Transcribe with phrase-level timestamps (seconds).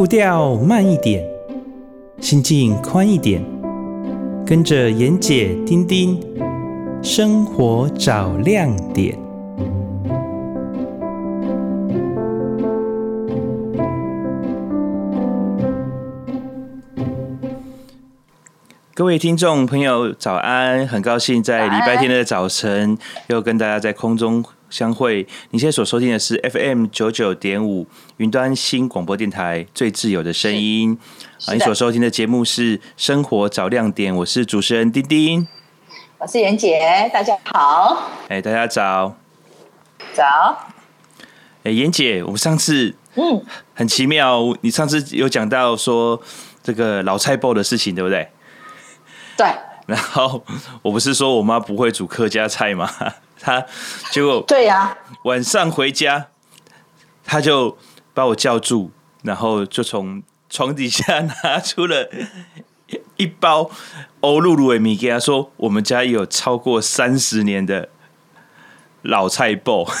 [0.00, 1.22] 步调慢一点，
[2.22, 3.44] 心境宽一点，
[4.46, 6.18] 跟着妍姐、丁丁，
[7.02, 9.18] 生活找亮点。
[18.94, 20.88] 各位听众朋友，早安！
[20.88, 25.26] 很高兴在礼拜天的早晨又跟大家在空中相会。
[25.50, 30.96] 你现在所收听的是 FM 九九点五云端新广播电台最自由的声音。
[31.46, 35.46] 啊，你所收听的节目是《生活找亮点》，我是主持人丁丁，
[36.18, 38.10] 我是妍姐，大家好。
[38.28, 39.16] 哎，大家早，
[40.14, 40.70] 早。
[41.64, 43.44] 哎，妍姐，我们上次嗯
[43.74, 46.22] 很奇妙，你上次有讲到说
[46.62, 48.28] 这个老菜包的事情，对不对？
[49.36, 49.46] 对，
[49.86, 50.44] 然后
[50.82, 52.90] 我不是说我妈不会煮客家菜吗？
[53.40, 53.64] 她
[54.10, 56.28] 结果对呀，晚上回家，
[57.24, 57.76] 他就
[58.12, 58.90] 把我叫住，
[59.22, 62.08] 然后就从床底下拿出了
[63.16, 63.70] 一包
[64.20, 67.88] 欧露露的米给他说：“我们家有超过三十年的
[69.02, 69.86] 老菜包。”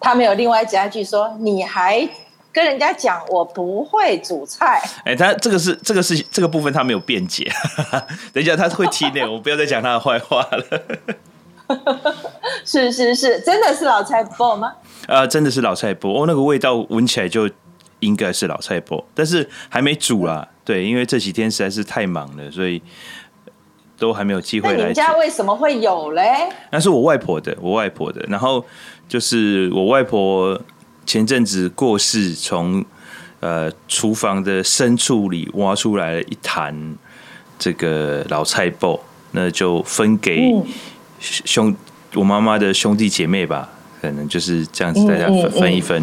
[0.00, 2.08] 他没有另外加一句说：“你还。”
[2.50, 7.48] 跟人家讲我不会煮菜， 哎、欸，他这个是这个是这个部分他没有辩解，
[8.32, 10.82] 等一下他会听的，我不要再讲他的坏话了。
[12.64, 14.68] 是是是，真的是老菜脯吗？
[15.06, 17.48] 啊、呃，真的是老菜脯哦，那个味道闻起来就
[18.00, 20.48] 应该是老菜脯，但是还没煮啦。
[20.48, 22.82] 嗯、对，因为这几天实在是太忙了，所以
[23.98, 24.74] 都还没有机会来。
[24.74, 26.48] 那你们家为什么会有嘞？
[26.70, 28.64] 那是我外婆的，我外婆的，然后
[29.08, 30.60] 就是我外婆。
[31.06, 32.84] 前阵子过世，从
[33.40, 36.98] 呃厨房的深处里挖出来了一坛
[37.58, 40.54] 这个老菜脯，那就分给
[41.20, 41.76] 兄、嗯、
[42.14, 43.68] 我妈妈的兄弟姐妹吧，
[44.00, 46.02] 可能就是这样子，大家分分一分。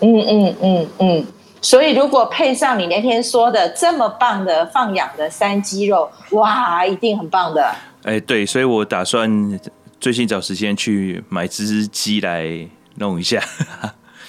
[0.00, 1.26] 嗯嗯嗯嗯，
[1.60, 7.74] 所以如果配上你那天说的这么棒的放养的山鸡肉，哇，一定很棒的。
[8.04, 9.60] 哎、欸，对，所以我打算
[10.00, 12.68] 最近找时间去买只鸡来。
[12.96, 13.42] 弄一下。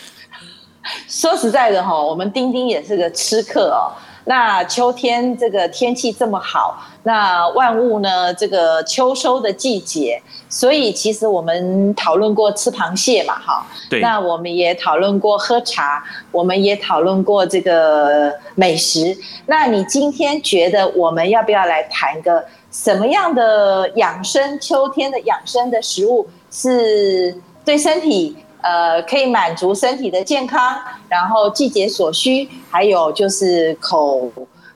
[1.08, 3.94] 说实在的哈，我们丁丁也是个吃客哦。
[4.26, 13.66] 那秋天这个天气这么好，那万物呢，这个秋收的季节，所以其实我们讨论过吃螃蟹嘛，哈。
[13.90, 14.02] 对。
[14.02, 19.16] 那我们也讨论过喝茶，我们也讨论过这个美食。
[19.46, 24.60] 那你今天觉得我们要不要来谈个什么样的养生？
[24.60, 28.36] 秋天的养生的食物是对身体？
[28.66, 30.76] 呃，可以满足身体的健康，
[31.08, 34.32] 然后季节所需，还有就是口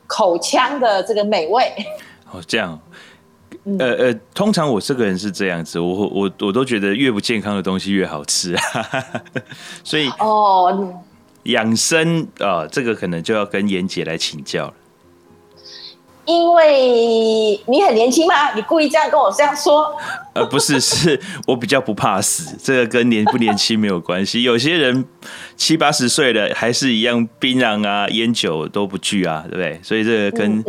[0.05, 1.73] 口腔的这个美味。
[2.31, 2.79] 哦，这样，
[3.79, 8.55] 呃呃，通常我这个人是这样子，我我我都觉得越不健康的东西越好吃，
[9.83, 10.93] 所以哦，
[11.45, 14.73] 养生啊，呃，这个可能就要跟妍姐来请教了。
[16.29, 18.53] 因为你很年轻吗？
[18.53, 19.91] 你故意这样跟我这样说？
[20.33, 24.43] 呃，不是， 是我比较不怕死，这个跟年不年轻没有关系。
[24.43, 25.03] 有些人
[25.57, 29.79] 七八十岁了，还是一样槟榔啊、烟酒都不惧啊，对不对？
[29.81, 30.63] 所以这个跟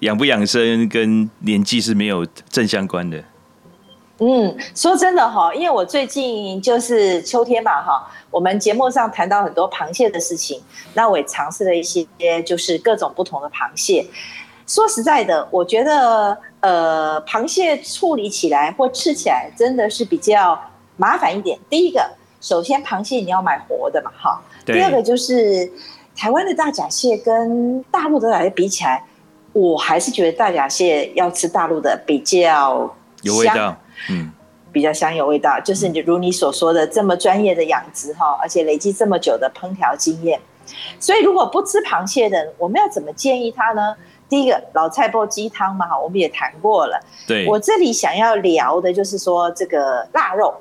[0.00, 3.22] 养不养生跟年纪是没有正相关的。
[4.18, 10.58] 嗯，说真的哈，因为我最近就是秋天嘛哈，我们节目上谈到很多螃蟹的事情，
[10.94, 12.06] 那我也尝试了一些，
[12.46, 14.06] 就是各种不同的螃蟹。
[14.66, 20.60] 说实在的，我觉得呃，螃蟹处理起来或吃起来真的是比较
[20.96, 21.56] 麻烦一点。
[21.70, 22.04] 第一个，
[22.40, 24.42] 首先螃蟹你要买活的嘛，哈。
[24.64, 25.70] 第二个就是
[26.16, 29.04] 台湾的大甲蟹跟大陆的大甲蟹比起来，
[29.52, 33.76] 我还是觉得大甲蟹要吃大陆的比较有味道，
[34.10, 34.32] 嗯，
[34.72, 35.60] 比较香有味道。
[35.60, 40.40] 就是你如你所说的这么专业的养殖哈，而且累积这么久的烹调经验，
[40.98, 43.94] 所以如果不吃螃蟹的，我们要怎么建议他呢？
[44.28, 47.00] 第一个老菜煲鸡汤嘛，哈，我们也谈过了。
[47.26, 50.54] 对，我这里想要聊的就是说这个腊肉。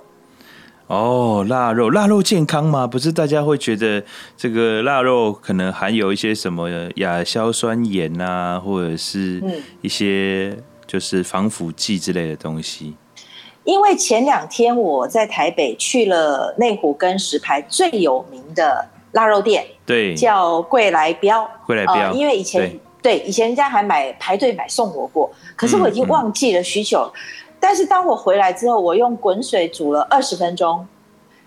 [0.88, 2.86] 哦，腊肉，腊肉健康吗？
[2.86, 4.04] 不是大家会觉得
[4.38, 9.42] 这个腊肉可能含有一些什么亚硝酸盐啊，或者是
[9.82, 10.56] 一些
[10.86, 12.96] 就是防腐剂之类的东西。
[13.64, 21.50] 因为前两天我在台北去了内湖跟石牌最有名的腊肉店，对，叫贵来标。
[21.66, 22.80] 贵来标，呃，因为以前。
[23.06, 27.02] 对，以前人家还买排队买送我过，可是我已经忘记了许久。
[27.02, 30.88] 嗯嗯、但是当我回来之后，我用滚水煮了二十分钟，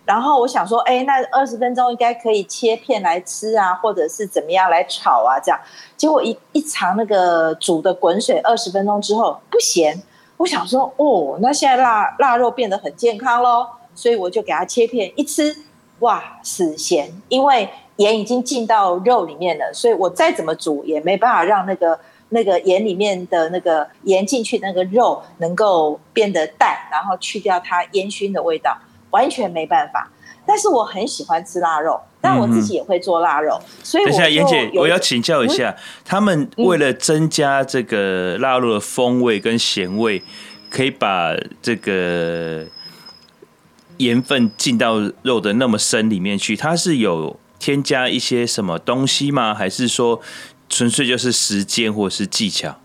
[0.05, 5.61] 然后我想说，哎，那二十分钟应该可以切片来吃啊，或者是怎么样来炒啊，这样。
[5.97, 10.01] 结果一一尝那个煮的滚水二十分钟之后不咸，
[10.37, 13.67] 我想说，哦，那现在腊腊肉变得很健康喽，
[13.97, 15.57] 所以我就给它切片一吃，
[15.99, 21.99] 哇，死咸，因为盐已经进到肉里面了，所以我再怎么煮也没办法让那个
[22.31, 28.77] 那个盐里面的那个盐进去那个肉能够变得淡，然后去掉它烟熏的味道，
[29.11, 30.11] 完全没办法。
[30.47, 40.23] 但是我很喜欢吃腊肉，但我自己也会做腊肉，嗯、所以等一下，妍姐，我要请教一下，嗯、他们为了增加这个腊肉的风味跟咸味，
[40.71, 42.65] 可以把这个
[43.99, 49.55] 盐分进到肉的那么深里面去，它是有添加一些什么东西吗？
[49.55, 50.21] 还是说
[50.69, 52.77] 纯粹就是时间或是技巧？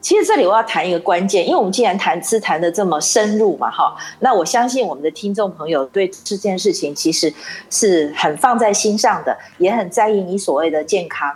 [0.00, 7.32] 其实这里我要谈一个关键，因为我们既然谈吃谈的这么深入嘛，哈，那我相信我们的听众朋友对这件事情其实
[7.68, 11.30] 是很放在心上的，也很在意你所谓的健康。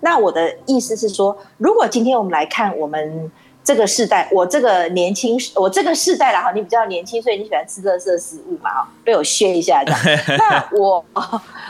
[0.00, 3.30] 那我的意思是说，如果今天我们来看我们
[3.68, 9.92] 这个世代，我这个年轻，我这个世代了哈，你比较年轻，所以你喜欢吃热色食物嘛，哈，被我削一下的。
[10.38, 11.04] 那我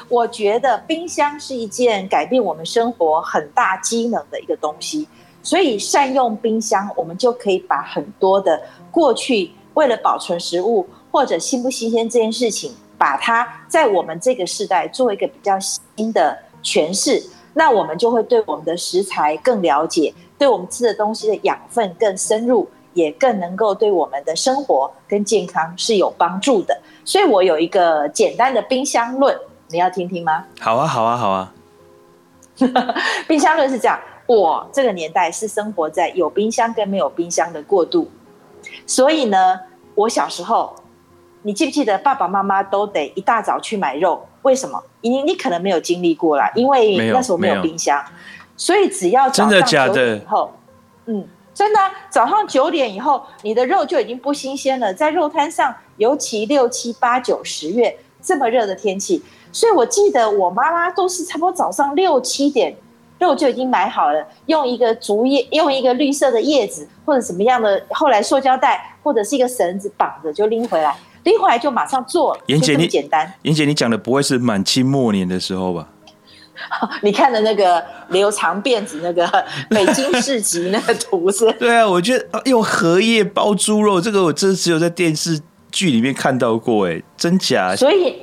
[0.09, 5.09] 我觉得冰箱是一件改变我们生活很大机能的一个东西。
[5.43, 8.63] 所以善用冰箱，我们就可以把很多的
[8.93, 17.21] 过去为了保存食物或者新不新鲜这件事情，把它在我们这个世代做一个比较新的诠释，
[17.59, 26.81] 那我们就会对我们的食材更了解，对我们吃的东西的养分更深入，也更能够对我们的生活跟健康是有帮助的。
[27.05, 29.37] 所以我有一个简单的冰箱论，
[29.71, 30.45] 你要听听吗？
[30.61, 31.53] 好啊，好啊，好啊。
[33.27, 33.99] 冰箱论是这样。
[34.27, 38.09] 我这个年代是生活在有冰箱跟没有冰箱的过渡，
[38.87, 39.59] 所以呢，
[39.97, 40.77] 我小时候，
[41.43, 44.25] 你记不记得爸爸妈妈都得一大早去买肉？
[44.49, 44.83] 为什么？
[45.03, 48.03] 你你可能没有经历过啦，因为那时候没有冰箱，
[48.57, 50.51] 所以只要早上九点以后，
[51.05, 51.79] 嗯，真的，
[52.09, 54.95] 早上九点以后，你的肉就已经不新鲜了。
[54.95, 59.23] 在肉摊上，尤其六七八九十月这么热的天气，
[59.53, 62.75] 所以我记得我妈妈都是差不多早上六七点。
[63.19, 70.95] 肉就已经买好了，用一个竹叶，用一个绿色的叶子或者什么样的，后来塑胶袋或者是一个绳子绑着就拎回来，
[71.29, 72.41] 拎回来就马上做了。
[72.47, 73.31] 妍姐，你简单。
[73.43, 75.87] 严姐，你讲的不会是满清末年的时候吧？
[77.03, 79.27] 你看的那个留长辫子那个
[79.71, 81.51] 北京市集那个图是？
[81.53, 85.41] 对啊，我觉得用荷叶包猪肉，这个我真只有在电视
[85.71, 87.77] 剧里面看到过，哎，真假？
[87.77, 88.17] 所以，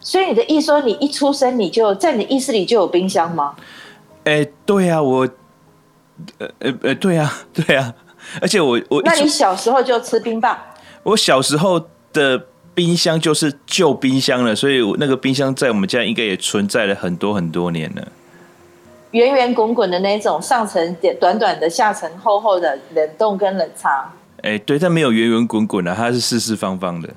[0.00, 3.54] 所以你的意思说，你一出生你就在你的意识里就有冰箱吗？
[4.24, 5.28] 哎、欸，对呀、啊，我，
[6.38, 7.94] 呃呃呃，对呀、啊，对呀、啊，
[8.40, 10.56] 而且我我，那你小时候就吃冰棒？
[11.02, 18.08] 我小时候的冰箱就是旧冰箱了，所以那个冰箱在我们家应该也存在了很多很多年了。
[19.10, 24.10] 圆圆滚滚的那种，上层短短的，下层厚厚的，冷冻跟冷藏。
[24.42, 27.08] 哎、欸，对，它没有圆圆滚滚的，它是四四方方的。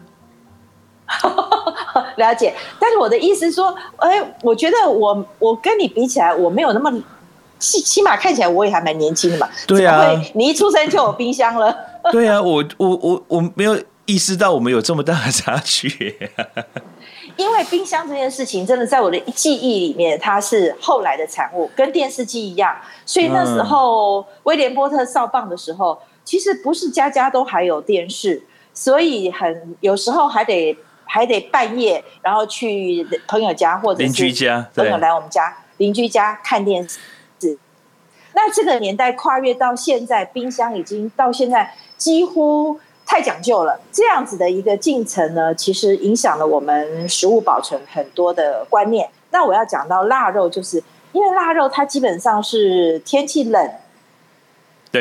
[2.18, 6.92] 了解，但是我的意思是说，哎，我觉得我我跟你比起来，我没有那么
[7.58, 9.50] 起起码看起来我也还蛮年轻的嘛。
[9.66, 11.76] 对啊，你一出生就有冰箱了。
[12.12, 13.76] 对啊，我我我我没有
[14.08, 16.18] 意识到我们有这么大的差距。
[17.36, 22.76] 因为冰箱这件事情，真的在我的记忆里面，它是后来的产物，跟电视机一样。
[23.06, 28.42] 所以那时候威廉波特少棒的时候，其实不是家家都还有电视，
[28.74, 30.76] 所以很有时候还得。
[31.10, 37.00] 还得半夜，然后去朋友家或者邻居家，朋友来我们家邻居家看电视。
[38.34, 43.80] 那这个年代跨越到现在，冰箱已经到现在几乎太讲究了。
[43.92, 49.10] 这样子的一个进程呢，其实影响了我们食物保存很多的观念。
[49.32, 50.84] 那我要讲到腊肉，就是
[51.14, 53.72] 因为腊肉它基本上是天气冷。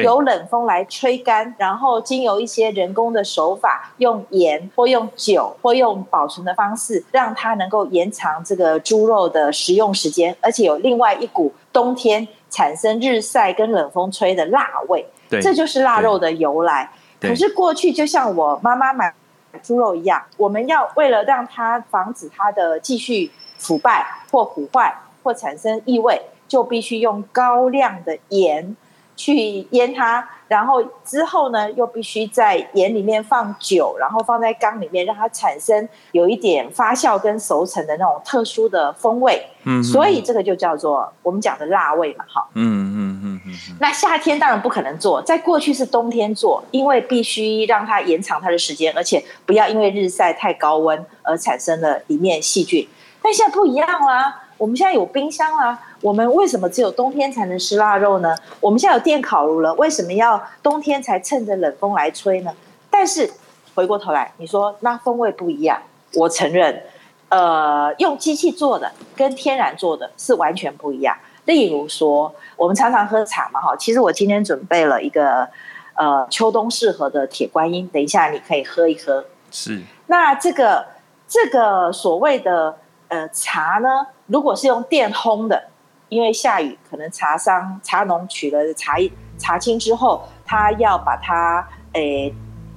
[0.02, 15.06] 由冷风来吹干，然后经由一些人工的手法，用盐或用酒或用保存的方式，让它能够延长这个猪肉的食用时间，而且有另外一股冬天产生日晒跟冷风吹的辣味。
[15.30, 16.90] 对，这就是腊肉的由来。
[17.20, 19.14] 可是过去就像我妈妈买
[19.62, 28.76] 猪肉一样，我们要为了让它防止它的继续腐败或腐坏或产生异味，就必须用高量的盐。
[29.16, 39.42] 去腌它，然后之后呢，又必须在盐里面放酒，然后放在缸里面，让它产生有一点发酵跟熟成的那种特殊的风味。
[39.64, 42.46] 嗯，所以这个就叫做我们讲的辣味嘛，哈。
[42.54, 43.52] 嗯嗯嗯嗯。
[43.80, 52.86] 那夏天当然不可能做，在过去是冬天做，因为必须让它延长它的时间，而且不要因为日晒太高温而产生了里面细菌。
[53.22, 54.42] 但现在不一样啦。
[54.58, 58.32] 我们现在有冰箱啦，我们为什么只有冬天才能吃腊肉呢？
[58.60, 62.54] 我们现在有电烤炉了，为什么要冬天才趁着冷风来吹呢？
[62.88, 63.28] 但是
[63.74, 65.82] 回过头来，你说那风味不一样，
[66.14, 66.80] 我承认，
[67.28, 71.16] 呃，用机器做的跟天然做的是完全不一样。
[71.46, 75.48] 例如说，我们常常喝茶嘛，哈，其实我今天准备了一个
[75.94, 79.24] 呃秋冬适合的铁观音，等一下你可以喝一喝。
[79.50, 79.82] 是。
[80.06, 80.86] 那这个
[81.26, 82.76] 这个所谓的
[83.08, 85.64] 呃茶呢，如果是用电烘的，
[86.08, 92.34] 因为下雨，可能茶商茶农取了茶叶茶青之后，他要把它诶、欸、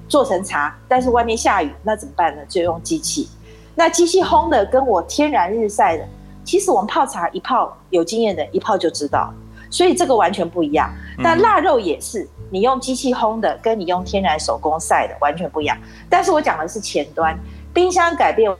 [0.08, 2.42] 做成茶，但是外面下雨，那怎么办呢？
[2.48, 3.28] 就用机器。
[3.76, 6.06] 那机器烘的跟我天然日晒的，
[6.44, 9.32] 其实我们泡茶一泡，有经验的一泡就知道，
[9.70, 10.90] 所以这个完全不一样。
[11.16, 15.78] 那腊肉也是，你用机器烘的，跟你用天然手工晒的完全不一样。
[16.10, 17.38] 但是我讲的是前端，
[17.72, 18.54] 冰箱改变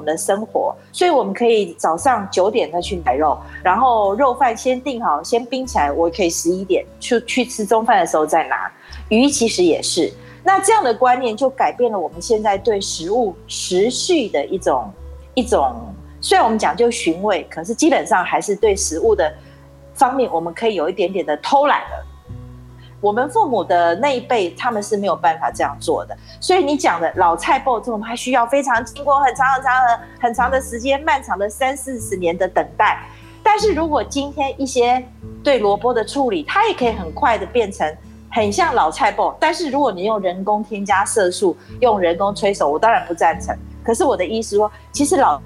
[0.00, 8.72] 我们的生活，所以我们可以早上九点再去买肉，然后肉饭先订好，先冰起来，我可以十一点去去吃中饭的时候再拿。
[9.10, 10.10] 鱼其实也是。
[10.42, 14.90] 那这样的观念就改变了我们现在对食物持续的一种
[15.34, 15.70] 一种，
[16.18, 19.30] 虽然我们讲究寻味，可是基本上还是对食物的
[19.92, 22.06] 方面，我们可以有一点点的偷懒了。
[23.00, 26.16] 我们父母的那一辈，他们是没有办法这样做的。
[26.40, 32.98] 所以你讲的老菜脯这种，还需要非常经过很长很长的很长的时间，漫长的三四十年的等待。
[33.42, 35.02] 但是如果今天一些
[35.42, 37.96] 对萝卜的处理，它也可以很快的变成。
[38.32, 43.52] 很像老菜脯，但是如果你用人工添加色素，用人工催熟，我当然不赞成。
[43.82, 45.42] 可是我的意思说，其实老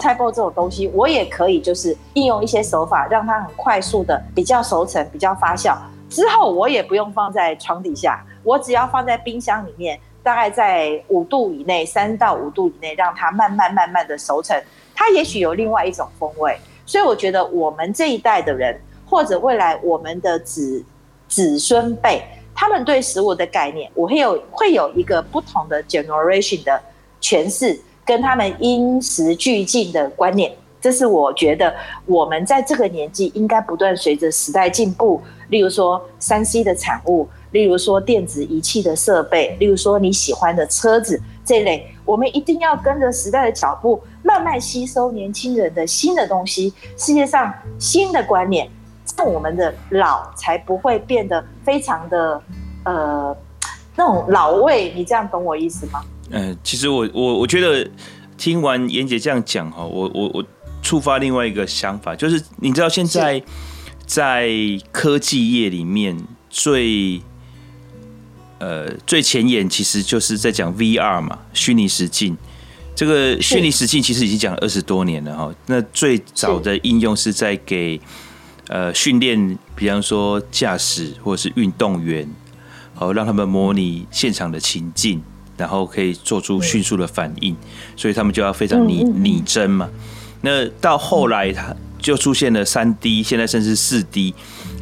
[0.00, 5.76] 菜脯这种东西，我也可以就是应用一些手法，让它很快速的比较熟成、比较发酵。
[6.14, 14.56] 之后我也不用放在床底下，我只要放在冰箱里面，大概在五度以内，三到五度以内，让它慢慢慢慢的熟成，
[14.94, 16.56] 它也许有另外一种风味。
[16.86, 20.84] 所以我觉得我们这一代的人，或者未来我们的子。
[21.26, 22.22] 子孙辈，
[22.54, 26.80] 他们对食物的概念，我会有会有一个不同的 generation 的
[27.20, 30.54] 诠释，跟他们因时俱进的观念，
[30.84, 31.74] 这是我觉得
[32.04, 35.18] 我们在这个年纪应该不断随着时代进步。
[35.48, 48.68] 例如说三 C 的产物，例如说电子仪器的设备，例如说你喜欢的车子这类，我们一定要跟着时代的脚步，慢慢吸收年轻人的新的东西，世界上新的观念。
[49.16, 52.42] 那我们的老才不会变得非常的
[52.84, 53.34] 呃
[53.96, 56.02] 那种老味，你这样懂我意思吗？
[56.30, 57.90] 嗯、其实我我我觉得
[58.36, 60.44] 听完妍姐这样讲哈，我我我
[60.84, 63.42] 触发另外一个想法，就是你知道现在
[64.06, 64.48] 在
[64.92, 66.16] 科技业里面
[66.50, 67.20] 最
[68.58, 72.36] 呃最前沿，其实就是在讲 VR 嘛，虚拟实境。
[72.94, 75.52] 这个虚拟实境其实已经讲了二十多年了哈。
[75.66, 78.00] 那最早的应用是在给
[78.68, 82.28] 呃，训练，比方说驾驶或者是运动员，
[82.94, 85.20] 好让他们模拟现场的情境，
[85.56, 87.56] 然后可以做出迅速的反应，
[87.96, 89.90] 所以他们就要非常拟拟真嘛。
[90.44, 94.34] 那到后来，它就出现了三 D，现在甚至四 D，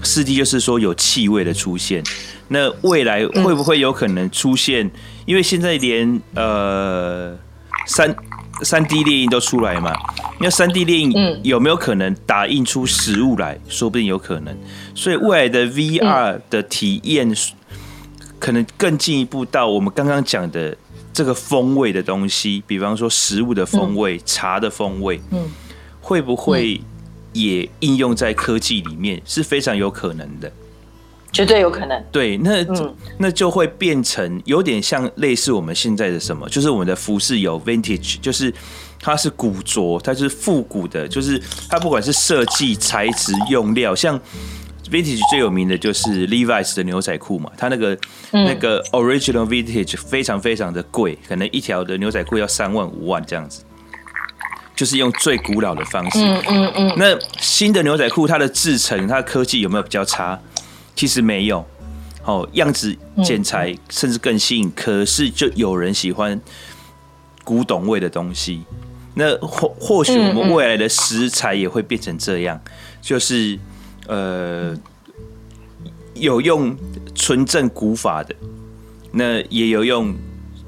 [0.02, 2.02] 四 D 就是说有气味的出现。
[2.49, 4.90] 那未来会不会有可能出现？
[5.25, 7.38] 因为现在连呃
[7.87, 8.14] 三。
[8.62, 9.92] 三 D 猎印都出来嘛？
[10.38, 13.59] 那三 D 猎印有没有可能打印出实物来？
[13.69, 14.57] 说不定有可能。
[14.95, 17.35] 所以未来的 VR 的体验
[18.38, 20.76] 可能更进一步到我们刚刚讲的
[21.12, 25.50] 这个风味的东西，比方说食物的风味、茶的风味，嗯
[26.00, 26.81] 会不会
[27.33, 29.21] 也应用在科技里面？
[29.25, 30.52] 是非常有可能的。
[31.33, 32.04] 绝对有可能。
[32.12, 38.52] 对，那、嗯、那就会变成有点像类似我们现在的什么，就是我们的服饰有 vintage，就是
[39.00, 41.40] 它是古着，它是复古的，就是
[41.71, 44.21] 它不管是设计、材质、用料，像
[44.93, 47.95] vintage 最有名的就是 Levi's 的牛仔裤嘛，它那个、
[48.31, 53.65] 嗯、那个 original vintage 非常非常的贵，可能一条的牛仔裤要三万五万这样子，
[54.77, 56.19] 就是用最古老的方式。
[56.19, 56.95] 嗯嗯嗯。
[56.97, 60.39] 那新的牛仔裤，它的制成、它的科技有没有比较差？
[60.95, 61.67] 其实没有，
[62.25, 62.95] 哦，样子
[63.25, 66.39] 剪裁甚至更新，可是就有人喜欢
[67.43, 68.63] 古董味的东西。
[69.15, 72.61] 那或或许我们未来的食材也会变成这样，
[73.01, 73.59] 就是
[74.07, 74.77] 呃，
[76.15, 76.77] 有用
[77.15, 78.35] 纯正古法的，
[79.13, 80.15] 那也有用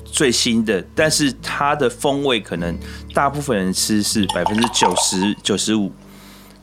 [0.05, 2.79] 最新的，但是它的风味可能
[3.12, 5.93] 大部分人吃是百分之九十九十五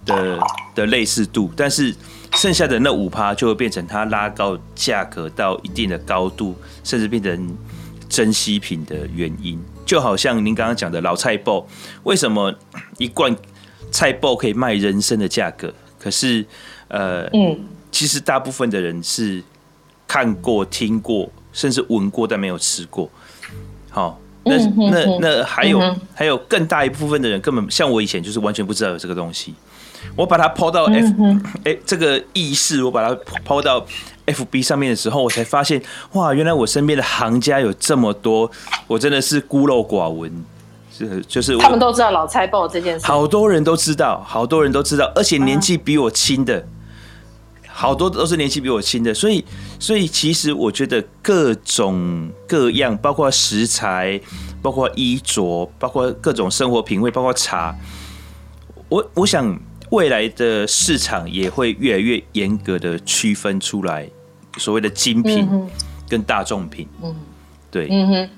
[0.05, 0.39] 的
[0.75, 1.95] 的类似度，但是。
[2.35, 7.57] 剩下的那五趴就会变成它拉高价格到一定的高度，甚至变成
[8.07, 9.61] 珍稀品的原因。
[9.85, 11.67] 就好像您刚刚讲的老菜包，
[12.03, 12.55] 为什么
[12.97, 13.35] 一罐
[13.91, 15.73] 菜包可以卖人参的价格？
[16.01, 16.43] 可是，
[16.87, 17.59] 呃，嗯，
[17.91, 19.43] 其实大部分的人是
[20.07, 23.07] 看过、听过，甚至闻过，但没有吃过。
[23.91, 24.57] 好，那
[24.89, 25.79] 那那还有
[26.15, 29.53] 还有更大一部分的人根本像我以前就是完全不知道有这个东西。
[30.15, 31.13] 我把它抛到 F，
[31.63, 33.15] 哎，这个意识我把它
[33.45, 33.85] 抛到
[34.25, 35.79] FB 上面的时候，我才发现
[36.13, 38.49] 哇，原来我身边的行家有这么多，
[38.87, 40.43] 我真的是孤陋寡闻。
[40.91, 46.65] 是就是他们都知道老菜脯这件事，好多人都知道，好多人都知道，而且年纪比我轻的。
[47.73, 49.43] 好多都是年纪比我轻的，所以，
[49.79, 54.19] 所以其实我觉得各种各样，包括食材，
[54.61, 57.73] 包括衣着，包括各种生活品味，包括茶，
[58.89, 59.57] 我我想
[59.89, 64.07] 未来的市场也会越来越严格的区分出来，
[64.57, 65.47] 所谓的精品
[66.07, 66.87] 跟大众品。
[67.01, 67.15] 嗯，
[67.71, 68.29] 对，嗯哼，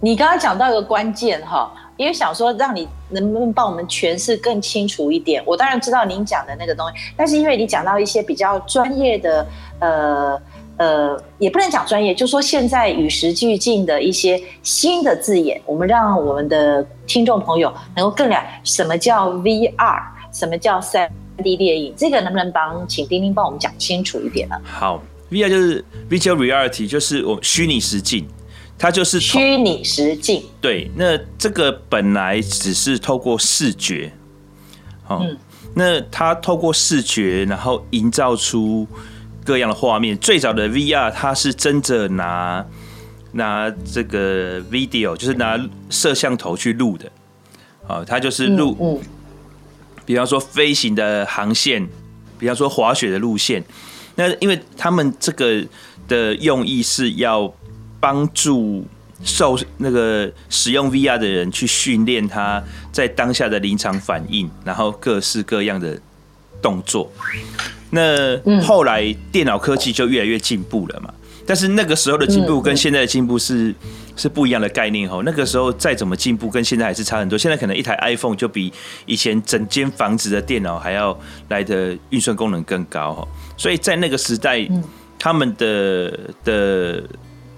[0.00, 1.72] 你刚刚讲到一个关键哈。
[1.96, 9.46] 因为想说让你能不能帮我们诠释更清楚一点，我当然知道您讲的那个东西，但是因为你讲到一些比较专业的，
[9.80, 10.40] 呃
[10.78, 21.10] 呃，也不能讲专业，就说现在与时俱进的一些新的字眼，我们让我们的听众朋友能够更了解什么叫 VR，什么叫三
[21.42, 24.56] D 电影，这个能不能帮请丁丁帮我们讲清楚一点呢？
[24.64, 28.28] 好，VR 就是 Virtual Reality，就是我虚拟实境。
[28.78, 30.90] 它就是虚拟实境，对。
[30.96, 34.12] 那这个本来只是透过视觉，
[35.02, 35.34] 好，嗯、
[35.74, 38.86] 那它透过视觉，然后营造出
[39.46, 40.14] 各样的画面。
[40.18, 42.62] 最早的 VR，它是真的拿
[43.32, 47.10] 拿这个 video，就是拿摄像头去录的，
[47.86, 49.00] 好，它就是录，嗯嗯、
[50.04, 51.88] 比方说飞行的航线，
[52.38, 53.64] 比方说滑雪的路线。
[54.16, 55.64] 那因为他们这个
[56.06, 57.50] 的用意是要。
[58.06, 58.86] 帮助
[59.24, 65.98] 受那个使用 VR 的人去训练他在当下的临场反应，然后各式各样的
[66.62, 67.10] 动作。
[67.90, 71.12] 那后来电脑科技就越来越进步了嘛，
[71.44, 73.74] 但是那个时候的进步跟现在的进步是
[74.14, 75.22] 是不一样的概念哦。
[75.26, 77.36] 那个时候再怎么进步，跟现在还是差很多。
[77.36, 78.72] 现在可能一台 iPhone 就比
[79.04, 83.26] 以前整间房子的电脑还要来的运算功能更高哦。
[83.56, 84.64] 所以在那个时代，
[85.18, 87.02] 他们的的。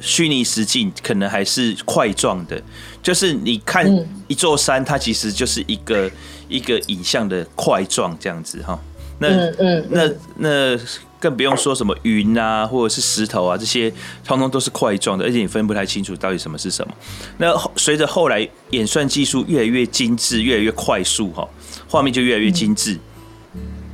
[0.00, 2.62] 虚拟实境可能还是块状的，
[3.02, 3.84] 就是你看
[4.28, 6.10] 一座山，它其实就是一个
[6.48, 8.78] 一个影像的块状这样子哈。
[9.18, 10.78] 那嗯那那
[11.18, 13.92] 更不用说什么云啊，或者是石头啊，这些
[14.24, 16.94] 通通都是块状的，而且你分不太清楚到底什么是什么。
[17.38, 21.48] 那随着后来演算技术越来越精致，越来越快速哈，
[21.88, 22.96] 画面就越来越精致。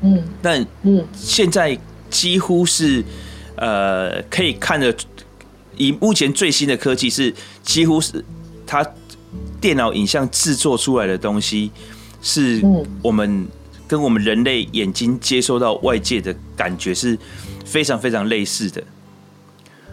[0.02, 1.78] 嗯，但嗯，现在
[2.10, 3.02] 几乎是
[3.56, 4.94] 呃可以看得。
[5.76, 8.24] 以目前最新的科技是，几乎是
[8.66, 8.86] 它
[9.60, 11.70] 电脑影像制作出来的东西，
[12.22, 12.62] 是
[13.02, 13.46] 我们
[13.86, 17.18] 跟我们人类眼睛接收到外界的感觉是
[17.64, 18.82] 非常非常类似的。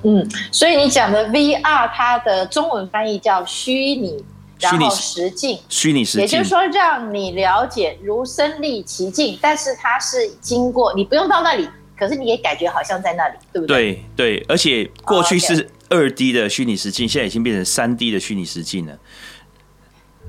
[0.04, 4.24] 嗯，所以你讲的 VR，它的中文翻译叫虚拟，
[4.60, 11.68] 然后实境，虚拟实境，也就是说让你了解如身历其境，但是它是经过你不用到那里。
[12.02, 13.94] 可是你也感觉好像在那里，对不对？
[14.16, 18.98] 对对，而且过去是二 D 的虚拟实境，现在已经变成三 D 的虚拟实境了。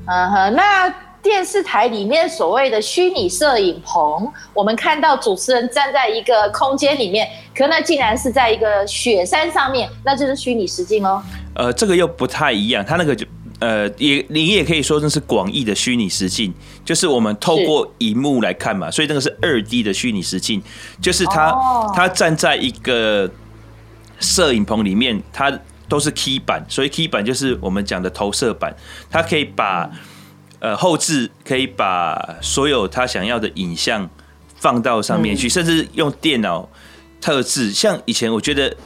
[0.06, 11.22] 嗯哼，那电视台里面所谓的虚拟摄影棚，我们看到主持人站在一个空间里面，可那竟然是在一个雪山上面，那就是虚拟实境哦。
[11.54, 13.26] 呃，这个又不太一样，它那个就。
[13.62, 16.52] 呃，也你也可以说那是广义的虚拟实境，
[16.84, 20.60] 就是我们透过荧幕来看嘛，所以那个是二 D 的虚拟实境，
[21.00, 21.54] 就是他
[21.94, 23.30] 他站在一个
[24.18, 25.56] 摄影棚里面，它
[25.88, 28.74] 都是 key 板，所以 key 板就是我们讲的投射板，
[29.08, 29.88] 它可以把
[30.58, 34.10] 呃后置可以把所有他想要的影像
[34.56, 36.68] 放到上面去，甚至用电脑
[37.20, 38.76] 特制，像以前我觉得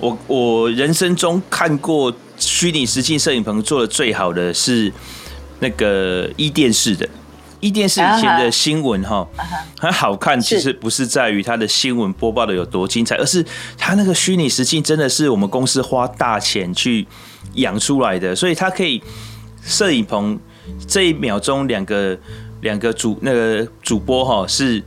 [0.00, 2.12] 我我人生中看过。
[2.44, 4.92] 虚拟实境摄影棚做的最好的是
[5.60, 7.08] 那个伊电视的，
[7.60, 9.26] 伊电视以前的新闻哈，
[9.78, 10.38] 很好看。
[10.40, 13.44] 其实不是在于它的新闻播报的有多精彩，而是
[13.78, 17.06] 它那个虚拟实境真的是我们公司花大钱去
[17.54, 19.02] 养出来的，所以它可以
[19.64, 20.38] 摄影棚
[20.86, 22.18] 这一秒钟两个
[22.60, 24.82] 两个主那个主播哈是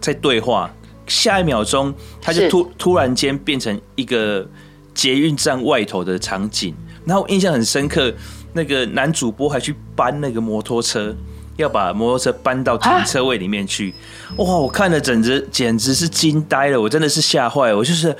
[0.00, 0.72] 在对话，
[1.06, 4.48] 下一秒钟他就突突然间变成一个。
[4.94, 8.12] 捷运站外头的场景，然后我印象很深刻，
[8.52, 11.14] 那个男主播还去搬那个摩托车，
[11.56, 13.94] 要把摩托车搬到停车位里面去。
[14.36, 17.76] 哇，我看了简直简直是惊呆了，我真的是吓坏了。
[17.76, 18.16] 我就是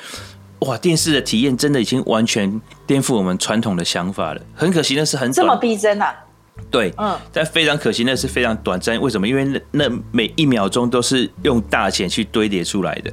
[0.60, 4.40] 哇，电视的体验真的已经完全颠覆我们传统的想法了。
[4.54, 6.14] 很可惜那是很短，这么逼真啊？
[6.70, 9.00] 对，嗯，但非常可惜那是非常短暂。
[9.00, 9.26] 为什么？
[9.26, 13.12] 因为那那每一秒钟都是用大钱去堆叠出来的。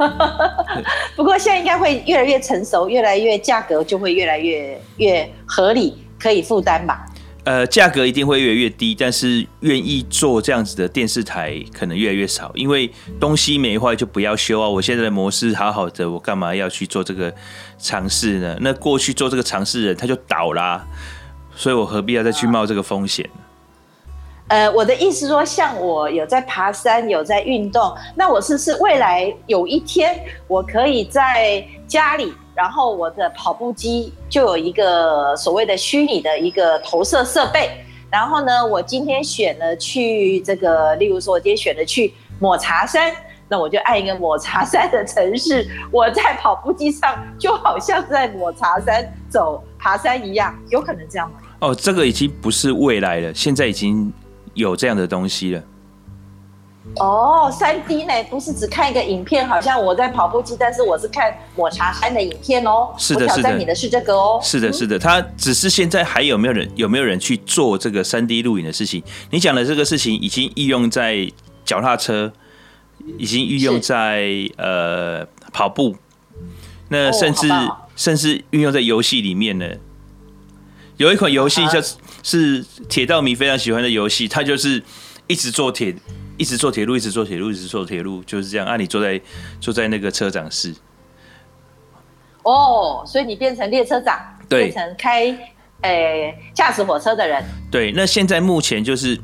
[1.14, 7.06] 不过现在应该会越来越成熟，越来越价格就会越来越越合理，可以负担吧。
[7.44, 14.68] 呃，价格一定会越来越低，但是愿意做这样子的电视台可能越来越少，因为东西没坏就不要修啊。
[14.68, 17.34] 我现在的模式好好的，我干嘛要去做这个
[17.78, 18.58] 尝试呢？
[18.60, 20.86] 那过去做这个尝试的人他就倒啦、啊，
[21.56, 23.28] 所以我何必要再去冒这个风险？
[24.50, 32.34] 呃，我的意思说，像我有在爬山，有在运动，那我是不是未来有一天我可以在家里？
[32.52, 37.70] 然后我的跑步机就有一个所谓的虚拟的一个投射设备。
[38.10, 43.12] 然后呢，我今天选了去这个，例如说，我今天选了去抹茶山，
[43.46, 51.36] 那我就按一个抹茶山的城市，我在跑步机上就好像在抹茶山走爬山一样，有可能这样吗？
[51.60, 54.12] 哦，这个已经不是未来了，现在已经
[54.54, 55.62] 有这样的东西了。
[56.96, 62.88] 哦，三 D 呢，不是只看一个影片，好像我在跑步机，但是我是看抹茶山的影片哦。
[62.96, 64.40] 是的，是的你的是这个哦。
[64.42, 69.02] 是的，是的，它只是现在还有没有人有没有人去做这个三 D 录影的事情？
[69.30, 71.30] 你讲的这个事情已经应用在
[71.64, 72.32] 脚踏车，
[73.18, 75.94] 已经运用在呃跑步，
[76.88, 79.66] 那甚至、哦、甚至运用在游戏里面呢。
[80.96, 81.78] 有一款游戏叫
[82.22, 84.82] 是铁道迷非常喜欢的游戏，它就是
[85.26, 85.94] 一直坐铁。
[86.36, 88.66] 一直坐铁路，一直坐铁路，一直坐铁路，就是这样。
[88.66, 89.20] 啊，你坐在
[89.60, 90.74] 坐在那个车长室。
[92.44, 95.38] 哦，所以你变成列车长，对，变成开
[95.82, 97.44] 诶驾驶火车的人。
[97.70, 99.20] 对，那现在目前就是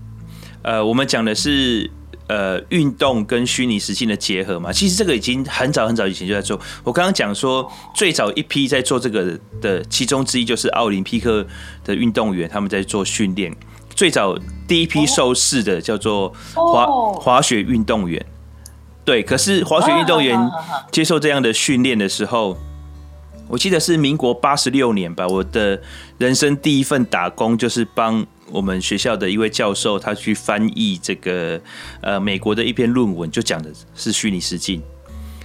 [0.61, 1.91] 呃，我们讲的是
[2.29, 4.73] 呃运动跟虚拟实境的结合嘛。
[4.73, 6.61] 其实这个已经很早很早以前就在做。
[6.85, 11.47] 我刚刚讲说，最早一批在做这个的其中之一就是奥林匹克
[11.85, 13.55] 的运动员，他们在做训练。
[13.95, 18.27] 最早第一批受试的叫做滑滑雪运动员，
[19.07, 19.23] 对。
[19.23, 20.39] 可是滑雪运动员
[20.93, 22.59] 接受这样的训练的时候，
[23.49, 25.27] 我记得是民国八十六年吧。
[25.27, 25.81] 我的
[26.19, 31.61] 人生第一份打工就是帮我们学校的一位教授，他去翻译这个
[32.01, 34.83] 呃美国的一篇论文，就讲的是虚拟实境。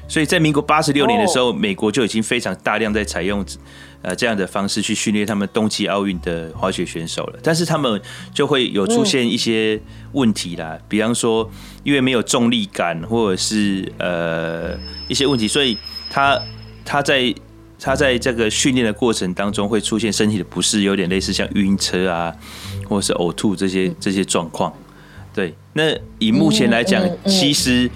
[0.07, 3.45] 所以在民国八十六年的时候，美国就已经非常大量在采用。
[4.03, 8.01] 呃，这样的方式去训练他们冬季奥运的滑雪选手了，但是他们
[8.33, 9.79] 就会有出现一些
[10.13, 11.47] 问题啦，比方说
[11.83, 14.75] 因为没有重力感，或者是呃
[15.07, 15.77] 一些问题，所以
[16.09, 16.41] 他
[16.83, 17.31] 他在
[17.79, 22.35] 他在这个训练的过程当中会出现身体的不适，有点类似像晕车啊，
[22.87, 24.73] 或者是呕吐这些这些状况。
[25.33, 27.89] 对，那以目前来讲，其实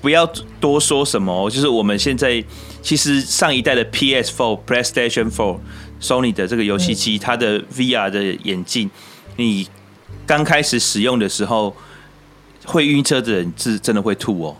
[0.00, 0.26] 不要
[0.60, 2.44] 多说什么，就是我们现在。
[2.84, 5.58] 其实上一代的 PS4、PlayStation 4、
[6.02, 8.90] Sony 的这个游戏机，它的 VR 的眼镜，
[9.38, 9.66] 你
[10.26, 11.74] 刚开始使用的时候，
[12.66, 14.54] 会晕车的人是真的会吐哦。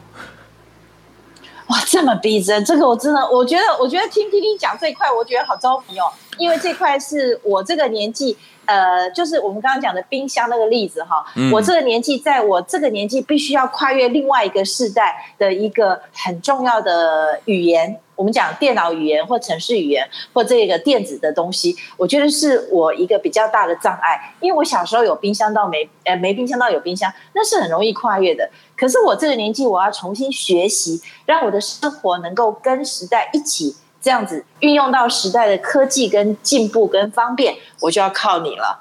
[1.67, 8.35] 哇，这么逼真，这个我真的，我觉得，我觉得听听你讲这一块，我觉得好着迷哦，因为这块是我这个年纪。
[8.67, 28.49] 呃，就是我们刚刚讲的冰箱那个例子哈，嗯、我这个年纪，在我这个年纪，必须要跨越另外一个世代的一个很重要的语言，我们讲电脑语言或程式语言或这个电子的东西，我觉得是我一个比较大的障碍，因为我小时候有冰箱到没，呃，没冰箱到有冰箱，那是很容易跨越的。
[28.77, 33.77] 可是我这个年纪，我要重新学习，让我的生活能够跟时代一起。
[34.05, 38.79] 这样子运用到时代的科技跟进步跟方便，我就要靠你了。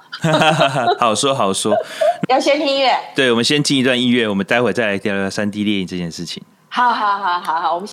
[1.00, 1.74] 好 说好说，
[2.28, 2.94] 要先听音乐。
[3.16, 6.44] 对，我们先进一段音乐，我们待会再来聊聊三 D 电影这件事情。
[6.68, 7.93] 好好好好好，我们。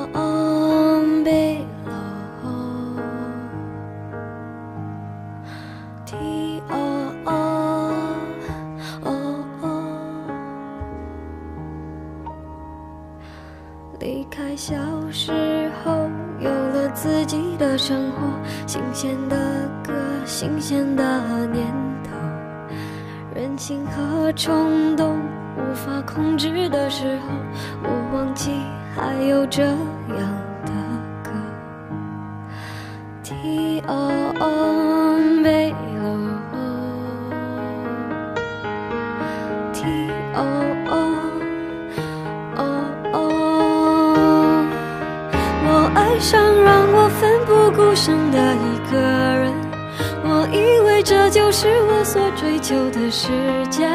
[17.81, 18.27] 生活
[18.67, 19.35] 新鲜的
[19.83, 19.91] 歌，
[20.23, 21.03] 新鲜的
[21.47, 21.65] 念
[22.03, 22.11] 头，
[23.33, 25.17] 任性和冲动
[25.57, 27.29] 无法控制的时候，
[27.81, 28.51] 我忘记
[28.95, 29.75] 还有这样
[30.63, 30.71] 的
[31.23, 31.31] 歌。
[33.23, 33.89] Do Do，
[45.65, 46.90] 我爱上让。
[47.91, 49.53] 我奋不顾身的一个人，
[50.23, 53.27] 我以为这就是我所追求的世
[53.69, 53.85] 界。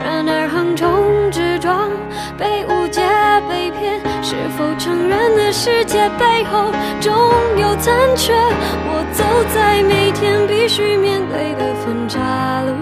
[0.00, 1.90] 然而横冲直撞，
[2.38, 3.02] 被误解
[3.46, 7.12] 被骗，是否成人的世界背后总
[7.60, 8.32] 有残缺？
[8.32, 9.22] 我走
[9.54, 12.18] 在每天必须面对的分岔
[12.62, 12.72] 路，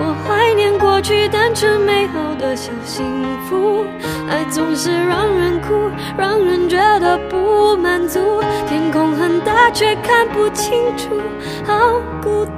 [0.00, 3.06] 我怀念过去单纯美好的小幸
[3.48, 3.86] 福。
[4.28, 8.42] 爱总是让人哭，让人觉得不满足。
[8.68, 11.08] 天空很大，却看不清楚，
[11.64, 12.44] 好孤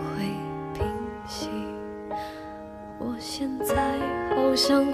[4.63, 4.91] 想回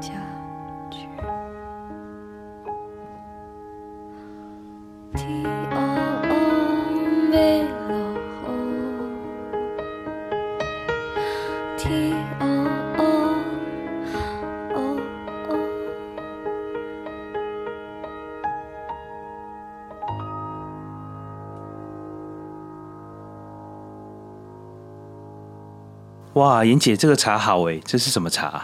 [0.00, 0.12] 家
[0.92, 1.08] 去。
[5.12, 7.42] 天黑要
[7.88, 7.90] 落
[8.46, 9.58] 雨，
[11.76, 13.10] 天黑哦
[14.76, 14.78] 哦。
[26.34, 28.62] 哇，妍姐，这个茶好哎，这是什么茶？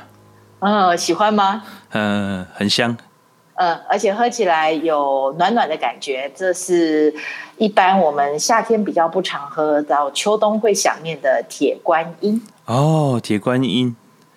[0.65, 1.65] 嗯，喜欢吗？
[1.91, 2.97] 嗯，很香。
[3.57, 7.13] 嗯，而且喝起来有暖暖的感觉，这是
[7.57, 12.41] 一般我们夏天比较不常喝到，秋冬会想念的铁观音。
[12.67, 13.95] 哦，铁观音。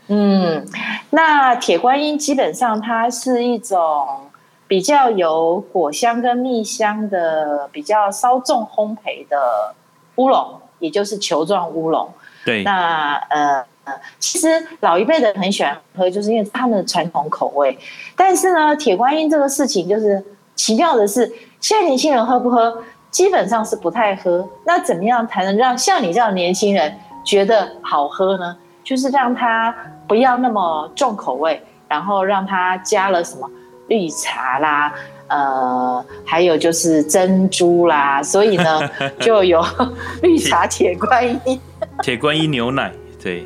[0.07, 0.65] 嗯，
[1.11, 4.27] 那铁观音基本上它是一种
[4.67, 9.75] 比较有果香跟蜜香的，比较稍重烘焙的
[10.15, 12.11] 乌龙，也就是球状乌龙。
[12.43, 13.65] 对，那呃，
[14.19, 14.47] 其实
[14.81, 17.77] 老一辈的很喜欢喝，就是因为他们的传统口味。
[18.15, 20.23] 但是呢，铁观音这个事情就是
[20.55, 24.47] 奇妙的是，现在年轻人喝不喝，基本上是不太喝。
[24.65, 28.55] 那怎么样才能让像你这样的年轻人觉得好喝呢？
[28.83, 29.75] 就是让他
[30.07, 33.49] 不要那么重口味，然后让他加了什么
[33.87, 34.93] 绿茶啦，
[35.27, 38.79] 呃，还有就是珍珠啦，所以呢，
[39.19, 39.65] 就有
[40.21, 41.59] 绿茶铁观音。
[42.03, 43.43] 铁观音牛奶，对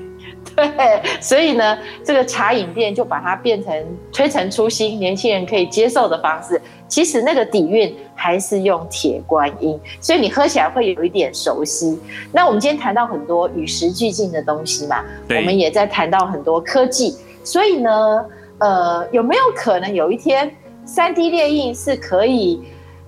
[0.68, 3.74] 对， 所以呢，这个茶饮店就把它变成
[4.12, 6.60] 推陈出新，年轻人可以接受的方式。
[6.88, 12.00] 其实那个底蕴还是用铁观音，所以你喝起来会有一点熟悉。
[12.32, 17.16] 那我们今天谈到很多与时俱进的东西嘛，我们也在谈到很多科技。
[17.44, 18.26] 所以呢，
[18.58, 20.52] 呃，有没有可能有一天
[20.84, 22.60] 三 D 列印是可以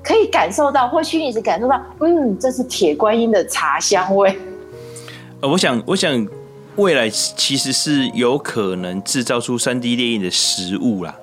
[0.03, 4.37] 可以感受到，或虚拟是感受到，嗯，这是铁观音的茶香味？
[5.41, 6.27] 呃，我想，我想，
[6.75, 11.13] 未来其实是有可能制造出三 D 列印的食物啦。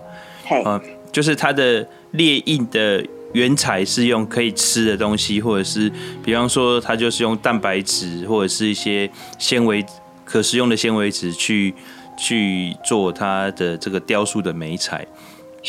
[0.45, 0.81] 嘿，呃，
[1.11, 5.91] 就是它的列印的原材是用可以吃的东西，或者是，
[6.23, 9.85] 比方说，它就是用蛋白质或者是一些纤维
[10.25, 11.75] 可食用的纤维质去
[12.17, 15.07] 去做它的这个雕塑的媒材。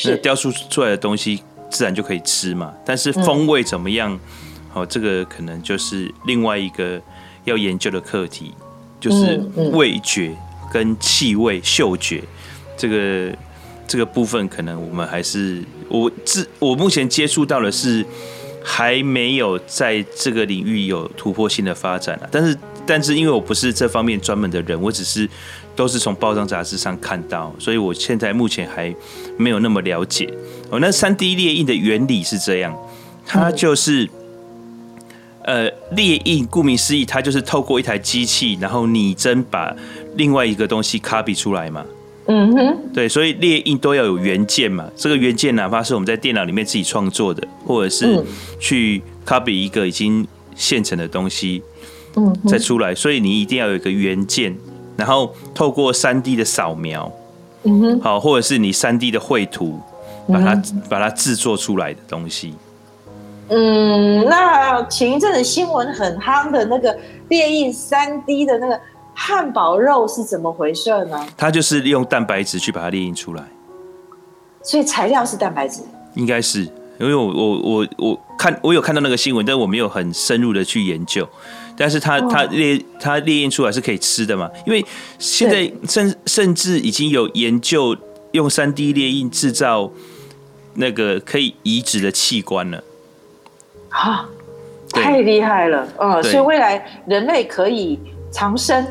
[0.06, 2.74] 那雕塑出来的东西自然就可以吃嘛。
[2.86, 4.20] 但是风味怎么样？
[4.70, 7.02] 好，嗯，这个可能就是另外一个。
[7.46, 8.54] 要研究的课题
[9.00, 10.36] 就是味觉
[10.72, 12.22] 跟气味、嗅觉
[12.76, 13.38] 这个
[13.88, 18.06] 这个部分，可能我们还是我自我目前接触到的是
[18.64, 22.28] 还没有在这个领域有突破性的发展啊。
[22.30, 25.28] 但是，但是因为我不是这方面专门的人，我只是
[25.76, 28.94] 都是从报章杂志上看到，所以我现在目前还
[29.38, 30.32] 没有那么了解。
[30.70, 32.78] 哦，那三 D 列印的原理是这样，
[33.26, 34.10] 它就是。
[35.50, 39.76] 呃，列印顾名思义，它就是透过一台机器，然后拟真把
[40.16, 41.84] 另外一个东西 copy 出来嘛。
[42.28, 44.88] 嗯哼，对，所以列印都要有原件嘛。
[44.96, 48.24] 这个原件哪怕是我们在电脑里面自己创作的，或者是
[48.60, 51.64] 去 copy 一个已经现成的东西，
[52.16, 52.94] 嗯，再出来。
[52.94, 54.56] 所以你一定要有一个原件，
[54.96, 57.12] 然后透过三 D 的扫描，
[57.64, 59.80] 嗯哼，好，或者是你三 D 的绘图，
[60.28, 62.54] 把它把它制作出来的东西。
[63.50, 66.98] 嗯，那前一阵子新闻很夯的那个
[67.30, 68.80] 列印三 D 的那个。
[69.22, 71.28] 汉堡肉是怎么回事呢？
[71.36, 73.44] 它就是利用蛋白质去把它列印出来，
[74.64, 75.82] 所以材料是蛋白质，
[76.14, 76.62] 应该是，
[76.98, 81.28] 因为我我我我看我有看到那个新闻，但我没有很深入的去研究。
[81.76, 84.50] 但是它它列它列印出来是可以吃的嘛？
[84.66, 84.86] 因为
[85.18, 87.94] 现在甚甚至已经有研究
[88.32, 89.92] 用三 D 列印制造
[90.76, 92.82] 那个可以移植的器官了。
[93.90, 94.28] 啊，
[94.92, 95.88] 太厉害了！
[96.00, 98.00] 嗯，所以未来人类可以
[98.32, 98.86] 长生。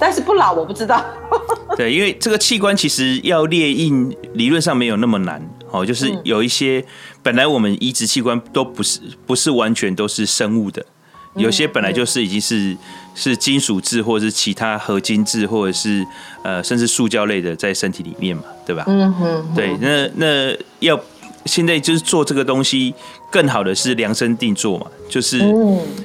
[0.00, 1.04] 但是不老我不知道。
[1.76, 5.42] 对，因为这个器官其实要列印，理论上没有那么难。
[5.70, 6.82] 哦，就是有一些
[7.22, 10.86] 本来我们移植器官都不是不是完全都是生物的，
[11.34, 12.76] 有些本来就是已经是
[13.14, 16.06] 是金属质或者是其他合金质或者是
[16.42, 18.84] 呃甚至塑胶类的在身体里面嘛，对吧？
[18.86, 19.54] 嗯哼。
[19.54, 20.98] 对，那那要
[21.46, 22.94] 现在就是做这个东西，
[23.30, 25.38] 更好的是量身定做嘛，就是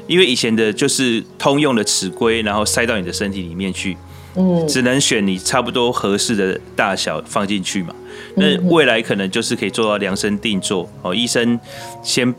[0.08, 3.98] 因为以前的就是通用的尺规，然后塞到你的身体里面去，
[4.36, 7.94] 嗯，只能选你差不多合适的大小放进去嘛。
[8.36, 11.60] 那未来可能就是可以做到量身定做哦，医生
[12.02, 12.34] 先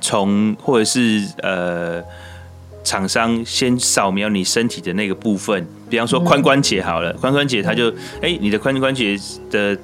[0.00, 2.02] 从或者是呃
[2.84, 7.90] 厂商先扫描你身体的那个部分，比方说髋关节好了，髋关节它就
[8.22, 9.18] 哎你的髋关节
[9.50, 9.76] 的。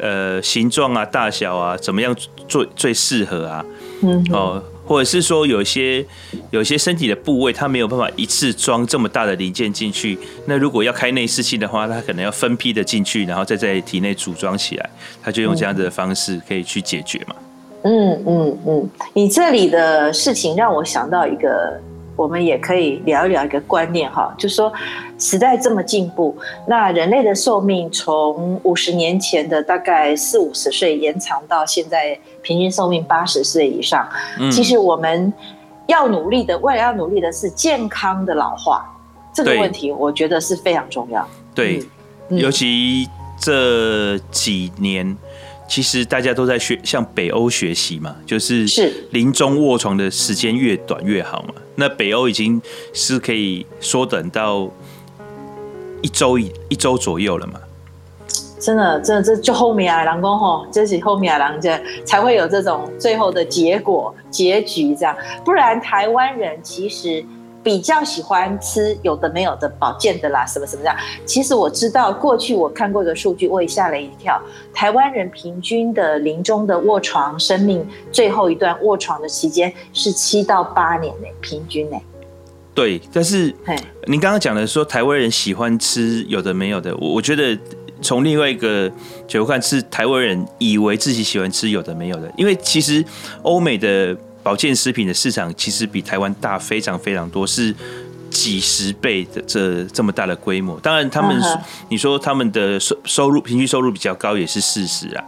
[0.00, 2.16] 呃，形状啊，大小啊，怎么样
[2.48, 3.64] 最最适合啊？
[4.02, 6.04] 嗯，哦，或者是说有些
[6.50, 10.18] 有些身体的部位，它没有办法一次装这么大的零件进去。
[10.46, 14.90] 那如果要开内视镜的话，它可能要分批的进去，然后再在体内组装起来。
[15.22, 17.36] 它就用这样子的方式可以去解决嘛。
[17.82, 21.80] 嗯嗯嗯，你这里的事情让我想到一个。
[22.20, 24.70] 我们也可以聊一聊一个观念哈，就是说
[25.18, 34.06] 时代这么进步，那人类的寿命从五十年前的大概四五十岁延长到现在平均寿命八十岁以上。
[34.52, 35.32] 其实我们
[35.86, 38.84] 要努力的，未来要努力的是健康的老化，
[39.32, 41.26] 这个问题我觉得是非常重要。
[41.54, 41.82] 对，
[42.28, 43.08] 尤其
[43.40, 45.16] 这几年。
[45.70, 51.54] 其实大家都在学向北欧学习嘛，就是是临终卧床的时间越短越好嘛。
[51.76, 52.60] 那北欧已经
[52.92, 54.68] 是可以缩短到
[56.02, 57.60] 一周一一周左右了嘛。
[58.58, 67.24] 真的，真的这就后面啊，郎公吼，这是后面啊，郎这才会有这种最后的结果结局这样，不然台湾人其实。
[67.62, 70.96] 比较喜欢吃有的没有的保健的啦，什么什么这样。
[71.26, 74.40] 其实我知道，过去我看过一个数据，我也吓了一跳。
[74.72, 81.98] 台湾人平均的临终的卧床生命最后一段卧床的期间是七到八年呢，平均呢。
[82.72, 83.54] 对，但是
[84.06, 87.58] 您刚刚讲的说台湾人喜欢吃有的没有的，我我觉得
[88.00, 88.90] 从另外一个
[89.28, 93.04] 角度看，是台湾人以为自己喜欢吃有的没有的，因为其实
[93.42, 94.16] 欧美的。
[94.42, 97.74] 保健食品的市场其实比台湾大非常非常多，是
[98.30, 100.78] 几十倍的这这么大的规模。
[100.80, 101.40] 当然，他们
[101.88, 105.24] 你说他们的收收入平均收入比较高也是事实啊。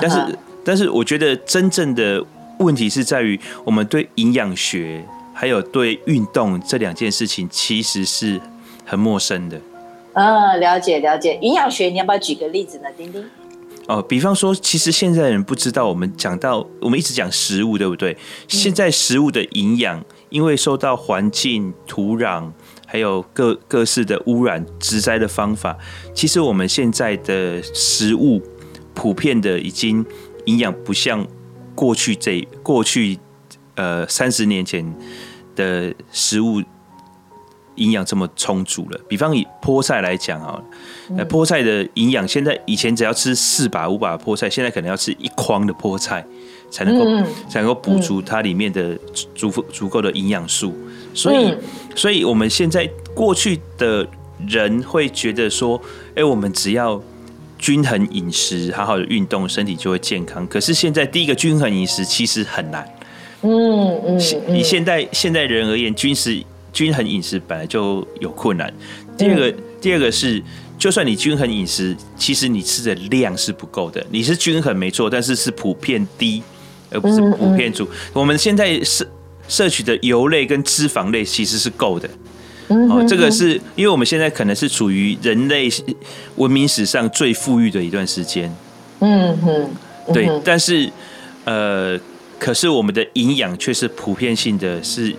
[0.00, 2.24] 但是，但是我觉得真正的
[2.58, 8.40] 问题是在于我们对营养学还有对运动这两件事情其实是
[8.84, 9.60] 很陌生的。
[10.12, 11.38] 嗯，了解了解。
[11.40, 12.84] 营养学你要不要举个例子呢？
[12.96, 13.24] 丁丁。
[13.88, 18.16] 哦，比方说，其实现在人不知道，我们讲到我们一直讲食物，对不对？
[18.46, 22.50] 现在食物的营养，因为受到环境、土壤，
[22.86, 25.76] 还有各各式的污染、植栽的方法，
[26.14, 28.40] 其实我们现在的食物
[28.94, 30.06] 普遍的已经
[30.44, 31.26] 营养不像
[31.74, 33.18] 过去这过去
[33.74, 34.94] 呃三十年前
[35.56, 36.62] 的食物。
[37.76, 40.60] 营养这么充足了，比方以菠菜来讲啊，
[41.16, 46.24] 呃，菠菜的营养现在以前只要吃四把五把菠菜，现在可能要吃一筐的菠菜
[46.70, 47.04] 才能够
[47.48, 48.98] 才能够补足它里面的
[49.34, 50.74] 足足够的营养素。
[51.14, 51.54] 所以，
[51.94, 54.06] 所以我们现在过去的
[54.46, 55.80] 人会觉得说，
[56.14, 57.02] 哎，我们只要
[57.58, 60.46] 均衡饮食，好好的运动，身体就会健康。
[60.46, 62.86] 可是现在第一个均衡饮食其实很难。
[63.42, 64.20] 嗯嗯，
[64.56, 66.42] 以现代现代人而言，均食。
[66.72, 68.72] 均衡饮食本来就有困难。
[69.16, 70.42] 第二个，嗯、第二个是，
[70.78, 74.04] 就算你均衡饮食，其实你吃的量是不够的。
[74.10, 76.42] 你是均衡没错，但是是普遍低，
[76.90, 77.84] 而不是普遍足。
[77.84, 79.06] 嗯嗯、我们现在摄
[79.48, 82.08] 摄取的油类跟脂肪类其实是够的，
[82.68, 85.68] 哦，这个是因为我们现在可能是处于人类
[86.36, 88.50] 文明史上最富裕的一段时间。
[89.00, 89.70] 嗯哼，
[90.14, 90.90] 对，但是
[91.44, 91.98] 呃，
[92.38, 95.14] 可是我们的营养却是普遍性的是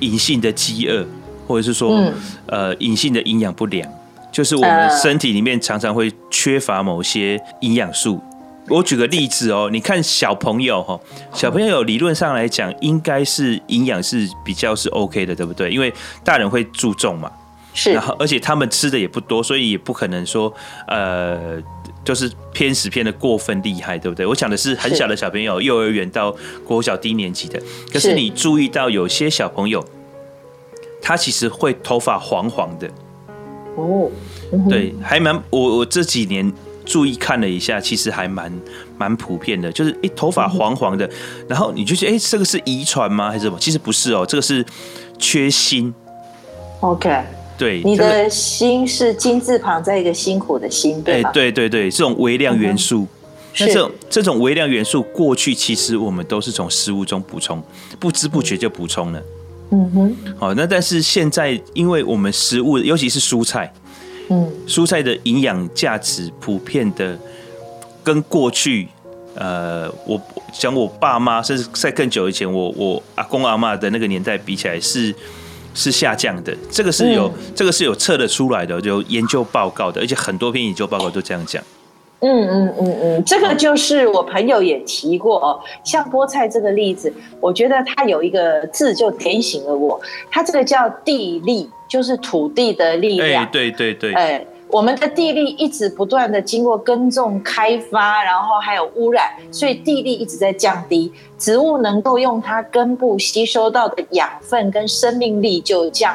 [0.00, 1.06] 隐性的饥饿，
[1.46, 2.14] 或者是说、嗯、
[2.46, 3.88] 呃隐性的营养不良，
[4.32, 8.20] 就是我们身体里面常常会缺乏某些营养素。
[8.68, 10.98] 我举个例子哦，你看小朋友哈，
[11.32, 15.72] 小朋友理论上来讲，应该是营养是比较是 OK 的，对不对？
[15.72, 15.92] 因为
[16.22, 17.28] 大人会注重嘛，
[17.74, 20.52] 是，然后而且他们吃的也不多，所以也不可能说
[20.86, 21.60] 呃，
[22.10, 24.26] 就是偏食偏的过分厉害，对不对？
[24.26, 26.34] 我讲的是很小的小朋友，幼儿园到
[26.66, 27.62] 国小低年级的。
[27.92, 29.84] 可是你注意到有些小朋友，
[31.00, 32.90] 他其实会头发黄黄的
[33.76, 34.10] 哦，
[34.68, 36.52] 对，还蛮我我这几年。
[36.86, 38.52] 注意看了一下，其实还蛮
[38.98, 41.08] 蛮普遍的，就是诶、欸，头发黄黄的，
[41.46, 43.56] 然后你就觉得诶、欸，这个是遗传吗，还是什么？
[43.60, 44.64] 其实不是哦，这个是
[45.16, 45.94] 缺锌。
[46.80, 47.22] OK，
[47.60, 51.30] 对，你的心是金字旁在一个辛苦的辛，对吧？
[51.30, 53.06] 对对对，这种微量元素，
[53.52, 57.62] 这种这种微量元素，过去其实我们都是从食物中补充，
[57.98, 59.22] 不知不觉就补充了。
[59.72, 63.70] 嗯哼，好，那但是现在，因为我们食物，尤其是蔬菜。
[64.30, 67.18] 嗯，蔬菜的营养价值普遍的
[68.02, 68.88] 跟过去，
[69.34, 70.18] 呃，我
[70.52, 75.14] 讲我爸妈，甚至在更久以前，我我阿公阿妈的那个年代比起来是是
[75.88, 76.52] 下降的。
[76.68, 81.62] 这个是有、嗯、这个是有测得出来的，有研究报告的，而且很多篇研究报告都这样讲。
[82.18, 90.00] 嗯嗯嗯嗯，这个就是我朋友也提过哦，像菠菜这个例子，我觉得它有一个字就点醒了我，
[90.32, 91.70] 它这个叫地力。
[91.90, 106.14] 就是土地的力量，对对对，哎，我们的地力一直不断的经过耕种、开发，然后还有污染，所以地力一直在降低，植物能够用它根部吸收到的养分跟生命力就降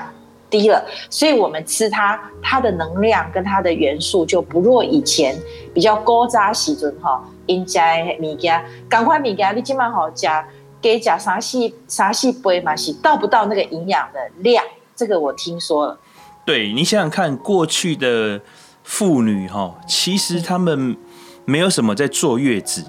[0.49, 5.36] 低了，所以我们吃它，它的能量跟它的元素就不若以前
[5.74, 10.47] 比较高扎时阵哈，应该物件，赶快物件，你今晚好加
[10.82, 14.64] 给加啥细啥细杯嘛，是到不到那个营养的量。
[14.95, 15.99] 这个我听说了。
[16.46, 18.39] 对，你想想看，过去的
[18.84, 20.96] 妇女哈，其实她们
[21.43, 22.84] 没有什么在坐月子，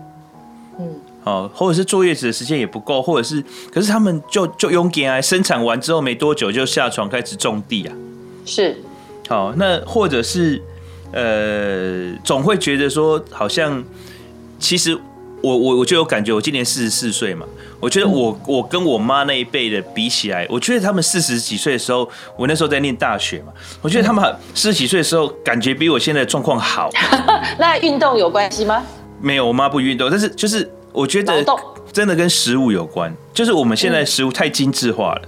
[0.78, 3.42] 嗯，哦，或者是坐月子的时间也不够，或者是，
[3.72, 7.94] 可是她们就就用给啊，生产完之后没多久就下床开始种地啊，
[8.44, 8.76] 是，
[9.26, 10.62] 好，那或者是
[11.12, 13.82] 呃，总会觉得说，好像
[14.58, 14.98] 其实
[15.46, 17.46] 我我我就有感觉，我今年四十四岁嘛。
[17.78, 26.90] 我觉得我我跟我妈那一辈的比起来，我觉得他们四十几岁的时候，我那时候在念大学嘛，我觉得他们四十几岁的时候，感觉比我现在的状况好。
[27.60, 28.82] 那运动有关系吗？
[29.20, 31.44] 没有，我妈不运动，但是就是我觉得
[31.92, 35.22] 真的跟食物有关，就是我们现在食物太精致化了。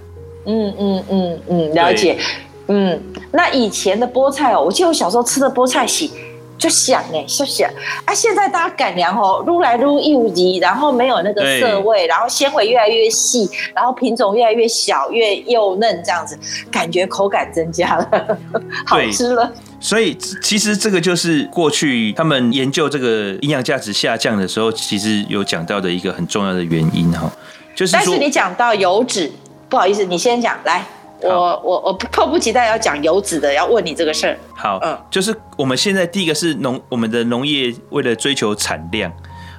[0.46, 2.18] 嗯嗯嗯嗯，了解。
[2.66, 3.00] 嗯，
[3.30, 6.10] 那以前的菠菜哦，我记得我小时候吃的菠菜洗。
[6.58, 7.70] 就想哎，就想
[8.04, 8.12] 啊！
[8.12, 16.36] 现在大家改良哦，撸来撸又急，然后没有那个涩味，然后纤维越来越细，然后品种越来越小，越幼嫩，这样子
[16.70, 18.38] 感觉口感增加了，
[18.84, 19.50] 好吃了。
[19.80, 27.30] 所以其实这个就是过去他们研究这个营养价值下降的时候，其实有讲到的一个很重要的原因哈，
[27.76, 27.92] 就是。
[27.92, 29.30] 但是你讲到油脂，
[29.68, 30.84] 不好意思，你先讲来。
[31.22, 34.38] 我我我迫不及待要讲油脂的，要问你这个事儿。
[34.54, 39.12] 好，嗯，就是我们现在第一个是农，我们的农业为了追求产量，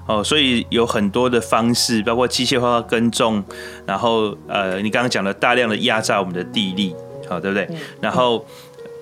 [0.06, 3.44] 哦，所以有很多的方式，包括机械化耕种，
[3.86, 6.96] 然后呃，你刚刚讲了大量的压榨我们的地力，
[7.28, 7.68] 好，对不对？
[7.72, 8.46] 嗯、然后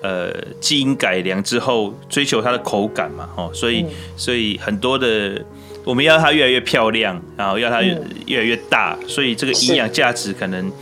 [0.02, 5.40] 呃，基因改良之后，追求它的口感嘛，哦，所以、嗯、所以很多的
[5.84, 7.96] 我们要它越来越漂亮，然后要它越
[8.26, 10.72] 越来越大，嗯、所以这个营养价值可能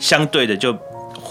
[0.00, 0.76] 相对的就。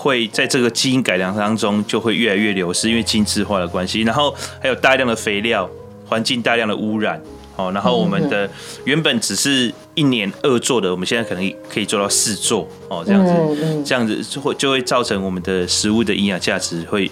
[0.03, 4.01] 会在这个基因改良当中就会越来越流失，因为精致化的关系。
[4.01, 5.69] 然后还有大量的肥料，
[6.05, 7.21] 环境大量的污染。
[7.55, 8.49] 哦，然后我们的
[8.83, 12.67] 原本只是一年二作的，我们现在可能可以做到四作。
[12.89, 17.09] 哦，这样子，这样子就会就会造成我们的食物的营养价值会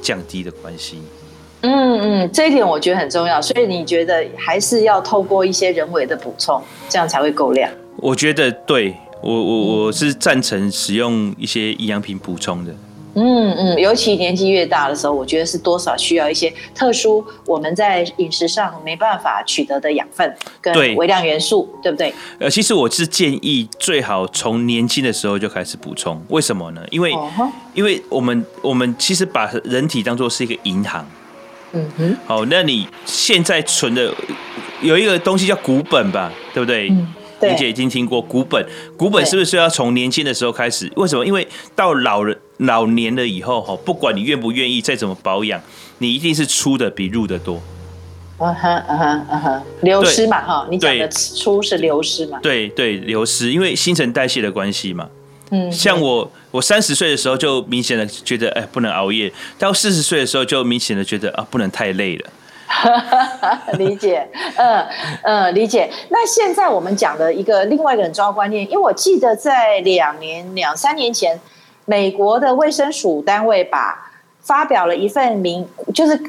[0.00, 1.02] 降低的关系。
[1.62, 3.42] 嗯嗯，这一点我觉得很重要。
[3.42, 7.68] 所以你觉得还是要透过一些人为的补充，这样才会够量？
[7.96, 8.94] 我觉得对。
[9.22, 12.74] 我我我是赞成使用一些营养品补充的。
[13.14, 22.14] 嗯嗯，尤其年纪越大的时候，我觉得是多少需要一些特殊我们在饮食上没办法取得的养分跟微量元素，对，对不对？
[22.38, 26.24] 呃，其实我是建议最好从年轻的时候就开始补充。
[26.28, 26.82] 为什么呢？
[26.90, 27.50] 因为、uh-huh.
[27.74, 31.06] 因为我们我们其实把人体当做是一个银行。
[31.72, 32.16] 嗯哼。
[32.26, 34.10] 好，那你现在存的
[34.80, 36.88] 有一个东西叫股本吧，对不对？
[36.88, 37.06] 嗯
[37.48, 38.64] 玲姐已经听过股本，
[38.96, 40.90] 股本是不是要从年轻的时候开始？
[40.96, 41.24] 为什么？
[41.26, 45.60] 因为到老人老年了以后哈，不管你愿不愿意，再怎么保养，
[45.98, 47.60] 你一定是出的比入的多。
[48.38, 52.40] 嗯哼嗯哼嗯哼，流失嘛哈，你讲的出是流失嘛？
[52.42, 55.08] 对对，流失，因为新陈代谢的关系嘛。
[55.50, 62.30] 嗯，像我我三十岁的时候就明显的觉得哎不能熬夜，到四十岁的时候就明显的觉得啊不能太累了。
[63.78, 64.86] 理解，嗯
[65.22, 65.90] 嗯，理解。
[66.08, 71.40] 那现在我们讲的一个另外一个很重要观念，因为我记得在两年两三年前，
[71.84, 74.10] 美国的卫生署单位把
[74.40, 76.20] 发表了一份名，就是。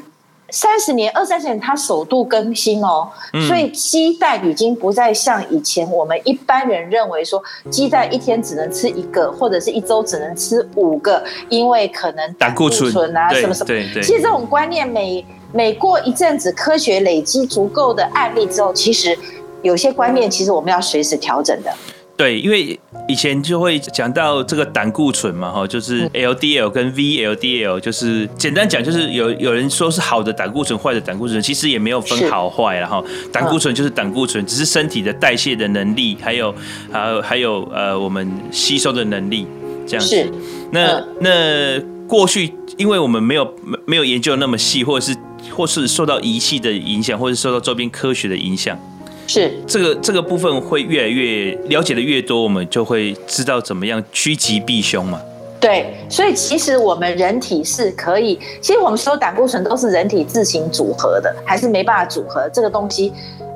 [0.50, 13.66] 三十年、二三十年，它首度更新哦，嗯、所以鸡蛋已经不再像以前我们一般人认为说，鸡蛋一天只能吃一个，或者是一周只能吃五个，因为可能胆固醇啊什么什么。
[13.66, 14.02] 对对。
[14.02, 15.24] 其实这种观念每
[15.54, 19.16] 每过一阵子，科学累积足够的案例之后，其实
[19.62, 21.72] 有些观念其实我们要随时调整的。
[22.16, 22.78] 对，因为
[23.08, 36.54] 以前就会讲到这个胆固醇嘛，哈，就是 LDL 跟 VLDL，就是简单讲，就是有有人说是好的胆固醇，坏的胆固醇，其实也没有分好坏，然后胆固醇就是胆固醇，只是身体的代谢的能力，还有
[36.92, 39.46] 还有还有呃我们吸收的能力
[39.86, 40.14] 这样子。
[40.14, 40.30] 是
[40.70, 43.54] 那那过去，因为我们没有
[43.86, 45.16] 没有研究那么细，或者是
[45.54, 48.78] 或是受到仪器的影响，或者是受到周边科学的影响。
[49.26, 55.18] 是这个这个部分会越来越了解的越多，我们就会知道怎么样趋吉避凶嘛。
[55.58, 63.12] 对，所以其实我们人体是可以，其实我们所有胆固醇都是人体自行组合的，还是没办法组合这个东西。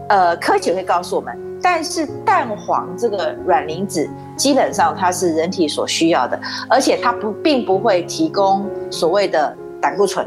[0.08, 10.26] 呃，科学会告诉我们，但是蛋黄这个卵磷脂基本上它是人体所需要的，而且它不并不会提供所谓的胆固醇。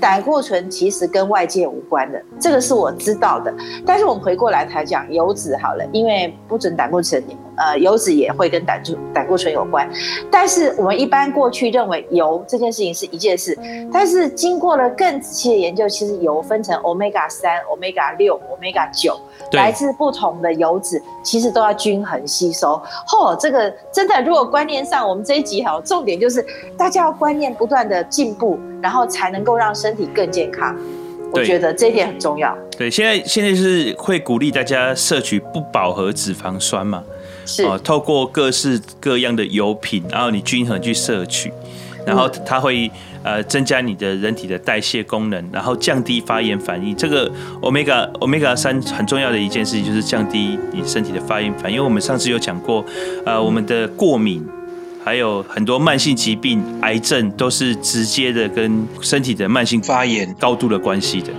[0.00, 3.54] 胆固醇其实跟外界无关的，这个是我知道的。
[3.86, 7.22] 但是我们回过来才讲油脂好了，因为不准胆固醇，
[7.56, 9.88] 呃，油脂也会跟胆固胆固醇有关。
[10.28, 13.56] 但是我们一般过去认为油这件事情是一件事，
[13.92, 19.16] 但是经过了更仔细的研究，其实油分成 Omega 三、Omega 六、Omega 九，
[19.52, 22.80] 来自不同的油脂，其实都要均衡吸收。
[23.06, 26.44] 嚯、哦，这个真的，如果观念上，我们这一集好，重点就是
[26.76, 28.58] 大家要观念不断的进步。
[28.82, 30.76] 然后才能够让身体更健康，
[31.30, 32.52] 我觉得这一点很重要。
[32.76, 37.04] 对，现在现在是会鼓励大家摄取不饱和脂肪酸嘛，
[37.46, 41.52] 是哦，透过各式各样的油品，然后你均衡去摄取，
[42.06, 42.90] 然后它会
[43.22, 46.94] 呃增加你的人体的代谢功能，然后降低发炎反应。
[46.96, 47.30] 这个
[47.60, 52.84] omega omega 三很重要的一件事情就是降低你身体的发炎反应，因为我们上次有讲过，
[53.24, 54.46] 呃，我们的过敏。
[55.04, 61.32] 还有很多慢性疾病、癌症都是直接的跟身体的慢性发炎高度的关系的。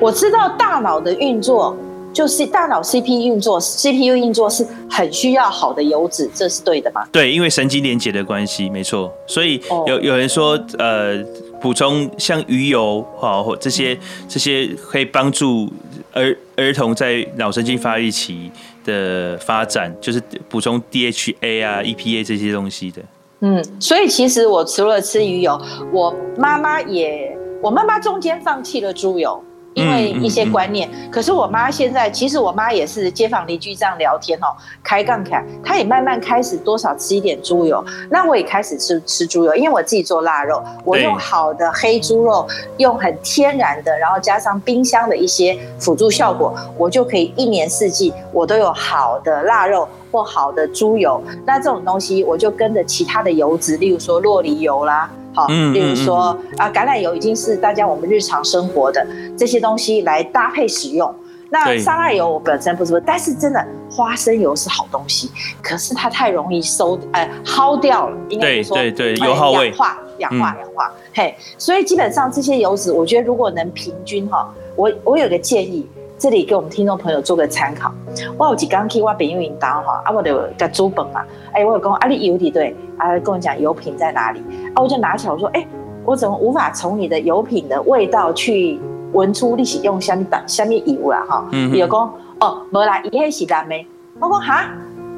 [0.00, 1.76] 我知道大脑的运作
[2.12, 4.66] 就是大脑 CPU 运作，CPU 运作是
[4.96, 7.06] 很需要好的油脂，这是对的吗？
[7.12, 9.12] 对，因为神经连接的关系，没错。
[9.26, 11.22] 所以有有人说，呃，
[11.60, 15.70] 补充像鱼油哈，或这些这些可以帮助
[16.14, 18.50] 儿儿童在脑神经发育期
[18.86, 20.18] 的发展就是
[20.48, 23.02] 补充 DHA 啊、EPA 这些东西的。
[23.40, 25.60] 嗯，所以其实我除了吃鱼油，
[25.92, 29.44] 我妈妈也，我妈妈中间放弃了猪油。
[29.76, 34.48] 因为一些观念，嗯嗯嗯、可是我妈现在，其实我妈也是街坊邻居这样聊天哦，
[34.82, 42.48] 开杠开，她也慢慢开始多少吃一点猪油，那我也开始吃吃猪油，因为我自己做腊肉，我用好的黑猪肉，
[42.78, 49.86] 用很天然的，然后加上冰箱的一些辅助效果，我就可以一年四季我都有好的腊肉
[50.16, 55.10] 或好的猪油，那这种东西我就跟着其他的油脂，例如说洛梨油啦。
[55.34, 59.06] 好，例如说啊，橄榄油已经是大家我们日常生活的
[59.36, 61.14] 这些东西来搭配使用。
[61.50, 65.30] 那沙拉油我本身不是，但是真的花生油是好东西，
[65.62, 68.16] 可是它太容易收，呃，耗掉了。
[68.30, 70.90] 应该说，对对对，油耗味，氧化，氧化，氧化。
[71.14, 75.86] 嘿，所以基本上这些油脂，我觉得如果能平均哈，我我有个建议。
[76.18, 77.92] 这里给我们听众朋友做个参考。
[78.38, 81.22] 我有几刚去我朋友引导哈，啊，我就给煮饭嘛。
[81.52, 84.40] 哎，我有讲啊，你油底对，啊，跟我讲油品在哪里？
[84.74, 85.66] 啊，我就拿起来我说，哎，
[86.04, 88.80] 我怎么无法从你的油品的味道去
[89.12, 91.22] 闻出你是用什么档什么油啦？
[91.28, 93.86] 哈，嗯，比如讲，哦，没啦，伊迄是蓝莓。
[94.18, 94.64] 我讲哈，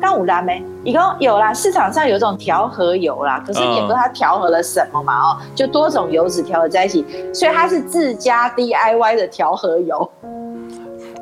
[0.01, 0.61] 刚有蓝莓。
[0.83, 10.11] 伊讲有啦，市场上有种调和油啦，可是也不知道它调和了什么嘛，哦，就多种油脂调和在一起，所以它是自家 DIY 的调和油。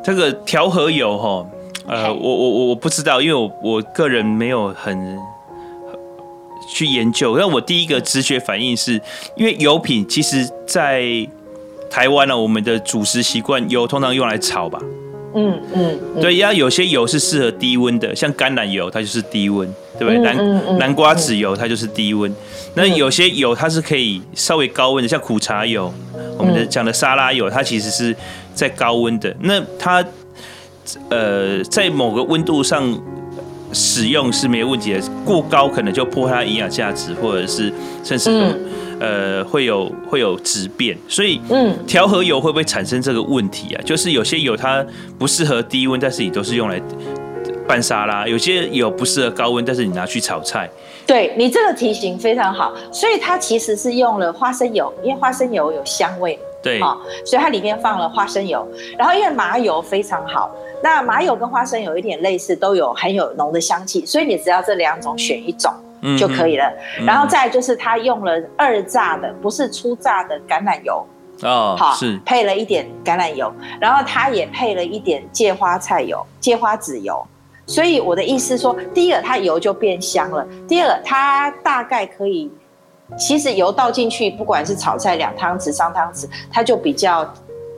[0.06, 1.44] 这个调和油哈，
[1.88, 5.18] 呃，我我我我不知道，因为我我个人没有很
[6.72, 7.36] 去研究。
[7.36, 9.00] 但我第一个直觉反应是，
[9.36, 11.02] 因为油品其实，在
[11.90, 14.80] 台湾呢，我们的主食习惯油通常用来炒吧。
[15.34, 19.68] 嗯嗯，对，要有些油是适合低温的，像橄榄油，它就是低温。
[19.98, 20.22] 对不对？
[20.22, 22.30] 南、嗯嗯南瓜籽油它就是低温，
[22.74, 25.90] 那有些油它是可以稍微高温的，像苦茶油，
[26.36, 28.14] 我们的讲的沙拉油，它其实是
[28.56, 29.32] 在高温的。
[29.40, 30.04] 那它
[31.10, 32.82] 呃在某个温度上
[33.72, 38.46] 使用是没有问题的，过高可能就破坏它营养价值，或者是甚至有、
[38.98, 40.96] 呃会有会有质变。
[41.06, 43.82] 所以嗯，调和油会不会产生这个问题啊？
[43.84, 44.84] 就是有些油它
[45.18, 46.80] 不适合低温，但是你都是用来。
[47.68, 50.70] 拌沙拉，有些油不适合高温，但是你拿去炒菜。
[51.04, 56.38] 对，你这个题型非常好，所以它其实是用了花生油，因为花生油有香味。
[56.62, 58.66] 对，啊，所以它里面放了花生油，
[58.98, 60.50] 然后因为麻油非常好，
[60.82, 65.72] 那麻油跟花生油有一点类似，都有很有浓的香气，所以你只要这两种选一种
[66.18, 66.72] 就可以了。
[67.06, 71.06] 然后再就是它用了二榨的，不是初榨的橄榄油。
[71.42, 77.22] 哦，好，是配了一点橄榄油，然后它也配了一点芥花菜油、芥花籽油。
[77.66, 82.50] 所以我的意思是说，第一个它油就变香了，第二个它大概可以，
[83.18, 87.26] 其实油倒进去，不管是炒菜两汤匙、三汤匙，它就比较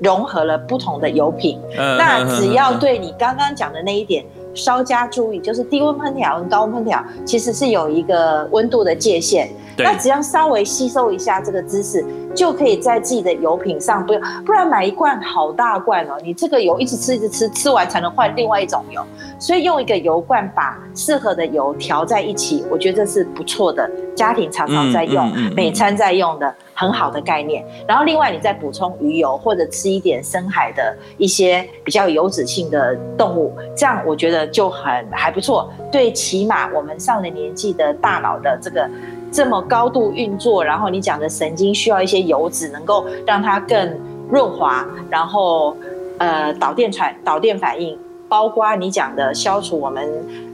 [0.01, 1.61] 融合了不同的油品。
[1.77, 4.25] 嗯、那只要对你刚刚讲的那一点
[4.59, 9.49] 稍加注意，就是低温烹调跟高温烹调其实是有一个温度的界限。
[9.81, 12.05] 那只要稍微吸收一下这个知识，
[12.35, 19.01] 就可以在自己的油品上不用，不然买一罐好大罐哦，你这个油一直吃一直吃，吃完才能换另外一种油。
[19.39, 27.65] 所以用一个油罐把适合的油调在一起，我觉得这是不错的，家庭常常在用，每餐在用的很好的概念。
[27.87, 35.69] 然后另外你再补充鱼油或者吃一点深海的一些比较油脂性的动物，这样我觉得就很还不错。
[35.91, 38.89] 对，起码我们上了年纪的大脑的这个。
[39.31, 44.01] 这么高度运作，然后你讲的神经需要一些油脂，能够让它更
[44.31, 45.77] 润滑，然后
[46.17, 47.95] 呃导电传导电反应，
[48.29, 50.07] 包括你讲的消除我们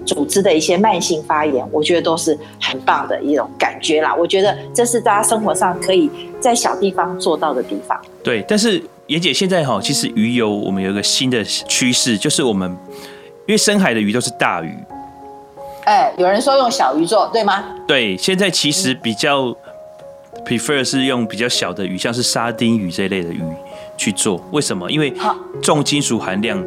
[0.06, 4.14] 组织的一些慢性发炎，我觉得都是很棒的一种感觉啦。
[4.14, 8.00] 我觉得这是大家生活上可以在小地方做到的地方。
[8.22, 12.70] 对，但是妍姐现在哈，其实鱼油我们有一个新的趋势，就是我们
[13.46, 14.74] 因为深海的鱼都是大鱼。
[15.84, 17.64] 哎，有人说用小鱼做，对吗？
[17.86, 19.54] 对，现在其实比较
[20.46, 23.42] prefer 是用比较小的鱼，像是沙丁鱼这一类的鱼
[23.96, 24.42] 去做。
[24.50, 24.90] 为什么？
[24.90, 25.12] 因为
[25.62, 26.62] 重金属含量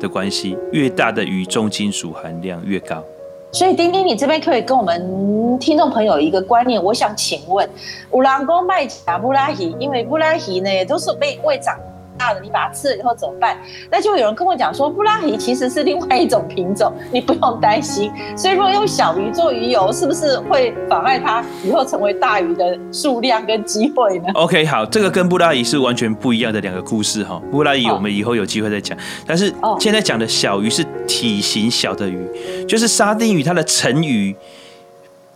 [0.00, 3.04] 的关系，越大的鱼重金属含量越高。
[3.52, 7.68] 所以丁丁，你这边可以跟我们听众朋友一个观念，我想请问，
[8.12, 11.76] 有人说卖假布拉鱼，因为布拉鱼呢都是被喂长。
[12.20, 13.56] 大的，你把它吃了以后怎么办？
[13.90, 18.12] 那就有人跟我讲说，布拉鱼其实是另外一种品种，你不用担心。
[18.36, 27.40] 所以，如果用小鱼做鱼油，是不是会妨碍它以后成为大鱼的数量跟机会呢？OK，好，这个跟布拉鱼是完全不一样的两个故事哈。
[27.50, 28.96] 布拉鱼我们以后有机会再讲，
[29.26, 32.28] 但是现在讲的小鱼是体型小的鱼，
[32.68, 34.36] 就是沙丁鱼，它的成鱼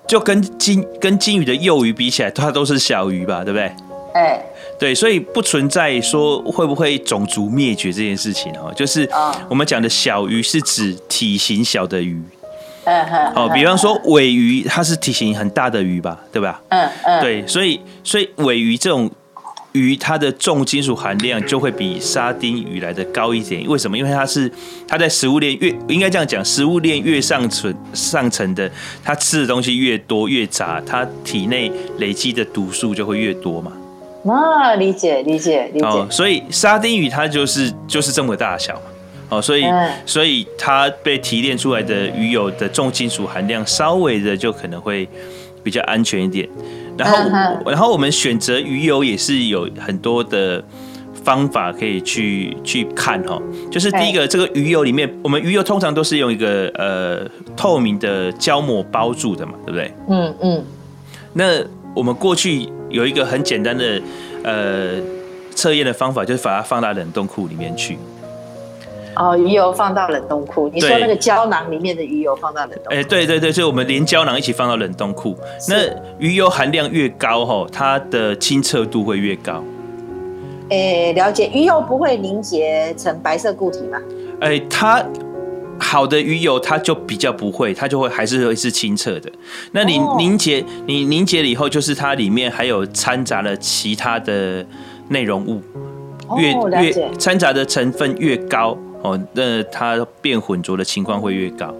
[0.06, 3.72] 就跟金跟金鱼的幼鱼比起来，它都是小鱼吧，对不对？
[4.14, 4.44] 哎。
[4.78, 9.08] 对，所以不存在说会不会种族灭绝这件事情哦，就是
[9.48, 12.20] 我们讲的小鱼是指体型小的鱼，
[12.84, 16.60] 嗯哼，哦，比方说尾鱼，它是体型很大的鱼吧，对吧？
[16.70, 19.10] 嗯嗯，对，所以所以尾鱼这种
[19.72, 23.64] 鱼，它的重金属含量就会比沙丁鱼来的高一点。
[23.66, 23.96] 为什么？
[23.96, 24.50] 因为它是
[24.86, 28.70] 它在食物链越应该这样讲，食物链越上层上层的，
[29.04, 33.72] 它吃的东西越多越杂，它体内累积的毒素就会越多嘛。
[34.26, 35.86] 啊，理解理解理解。
[35.86, 38.80] 哦，所以沙丁鱼它就是就是这么大小嘛，
[39.28, 45.06] 哦，所以、嗯、所以它被提炼出来的鱼油的重金属含量稍微的就可能会
[45.62, 46.48] 比较安全一点。
[46.96, 50.62] 然后、嗯、然后我们选择鱼油也是有很多的
[51.22, 53.38] 方法可以去去看哈，
[53.70, 59.92] 就是第一个这个鱼油里面，我们鱼油通常都是用一个呃透明的胶膜包住的嘛，对不对？
[60.08, 60.64] 嗯嗯。
[61.34, 61.62] 那
[61.94, 62.66] 我们过去。
[62.94, 64.00] 有一个很简单的
[64.44, 64.92] 呃
[65.54, 67.98] 测验的方法，就是把它放到冷冻库里面去。
[69.16, 72.90] 哦，鱼油放到冷冻库，你说那个胶囊里面的鱼油放到冷冻库？
[72.90, 75.36] 哎、欸，对对对，所以我们连胶囊一起放到冷冻库。
[75.68, 75.76] 那
[76.18, 79.62] 鱼油含量越高，吼，它的清澈度会越高。
[80.70, 83.98] 哎、欸，了解，鱼油不会凝结成白色固体吗？
[84.40, 85.04] 哎、欸，它。
[85.78, 89.30] 好的鱼油，它就比较不会，它就会还是会是清澈的。
[89.72, 94.64] 那你凝结，你凝结了以后，就是它里面还有掺杂了其他的
[95.08, 95.60] 内容物，
[96.36, 101.74] 越越掺杂的成分越高哦，那它变混浊的情况会越高。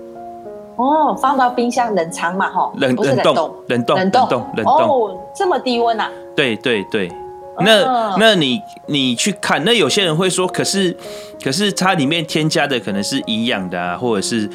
[0.77, 6.11] 哦，放到冰箱冷藏嘛，哈，冷冷冻冷冻冷冻冷冻哦，这么低温啊？
[6.35, 7.11] 对对对。
[7.61, 10.97] 那那你你去看，那有些人会说，可是
[11.43, 14.49] 可是它里面添加的可能是营养的啊，或者是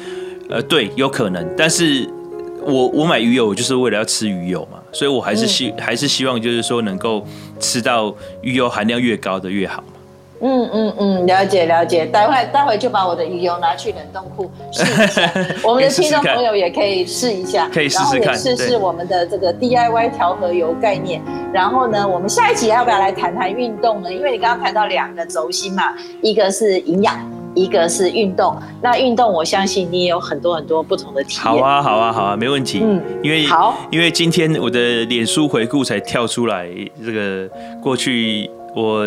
[0.48, 2.08] 呃对，有可能，但是
[2.62, 7.26] 我我买鱼油，我就是为了要吃鱼油嘛，所以我还是希、嗯、还是希望就是说能够
[7.58, 9.82] 吃到鱼油含量越高的越好。
[10.40, 15.30] 嗯嗯嗯，了解了解，待会待会就把我的鱼油拿去冷冻库 试一下，
[15.62, 21.20] 我们的听众朋友也可以试一下，可以试试看，试试我们的这个 DIY 调和油概念。
[21.52, 24.12] 然后呢，我们下一集要不要来谈谈运动呢？
[24.12, 27.14] 因为你刚刚谈到两个轴心嘛，一个是营养，
[27.54, 28.56] 一个是运动。
[28.80, 31.42] 那运动，我相信你也有很多很多不同的体验。
[31.42, 32.80] 好啊，好啊，好啊，没问题。
[32.82, 36.66] 嗯，因为好，因为今天我的脸书回顾才跳出来，
[37.04, 37.46] 这个
[37.82, 39.04] 过去我。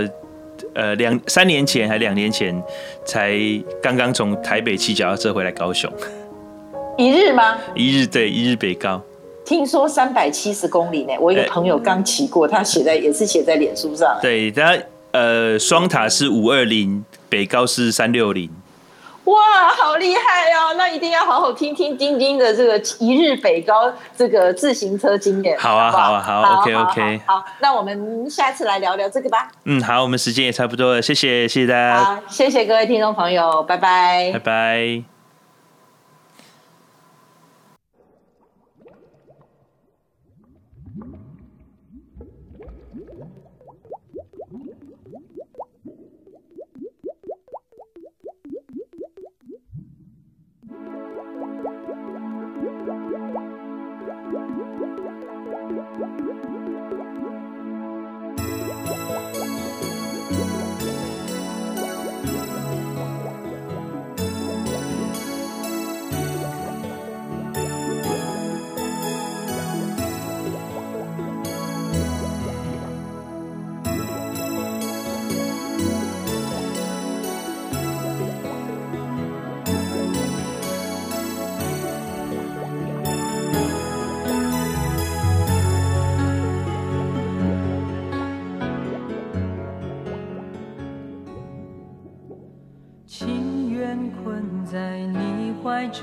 [0.76, 2.62] 呃，两三年前还两年前，
[3.06, 3.38] 才
[3.82, 5.92] 刚刚从台北骑脚踏车回来高雄，
[6.98, 7.58] 一日吗？
[7.76, 9.02] 一日对，一日北高。
[9.46, 14.18] 听说三百七十公里呢，我一个朋友刚骑过，他写在也是写在脸书上。
[14.22, 14.78] 对，他
[15.12, 18.50] 呃，双塔是五二零，北高是三六零。
[19.26, 20.74] 哇，好厉害哦！
[20.78, 25.58] 那一定要好好听听丁丁的这个一日北高这个自行车经验。
[25.58, 27.38] 好啊，好，啊，好啊，OK OK 好。
[27.38, 29.50] 好，那我们下次来聊聊这个吧。
[29.64, 32.04] 嗯，好，我们时间也差不多了，谢谢，谢谢大家。
[32.04, 35.13] 好，谢谢各位听众朋友，拜拜，拜拜。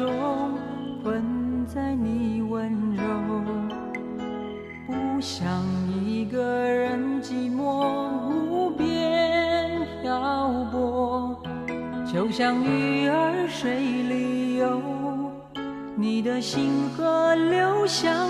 [0.01, 0.57] 中
[1.03, 3.03] 困在你温柔，
[4.87, 5.47] 不想
[6.03, 11.37] 一个人寂寞无边漂泊，
[12.11, 14.81] 就像鱼儿水里游，
[15.97, 18.27] 你的心河流向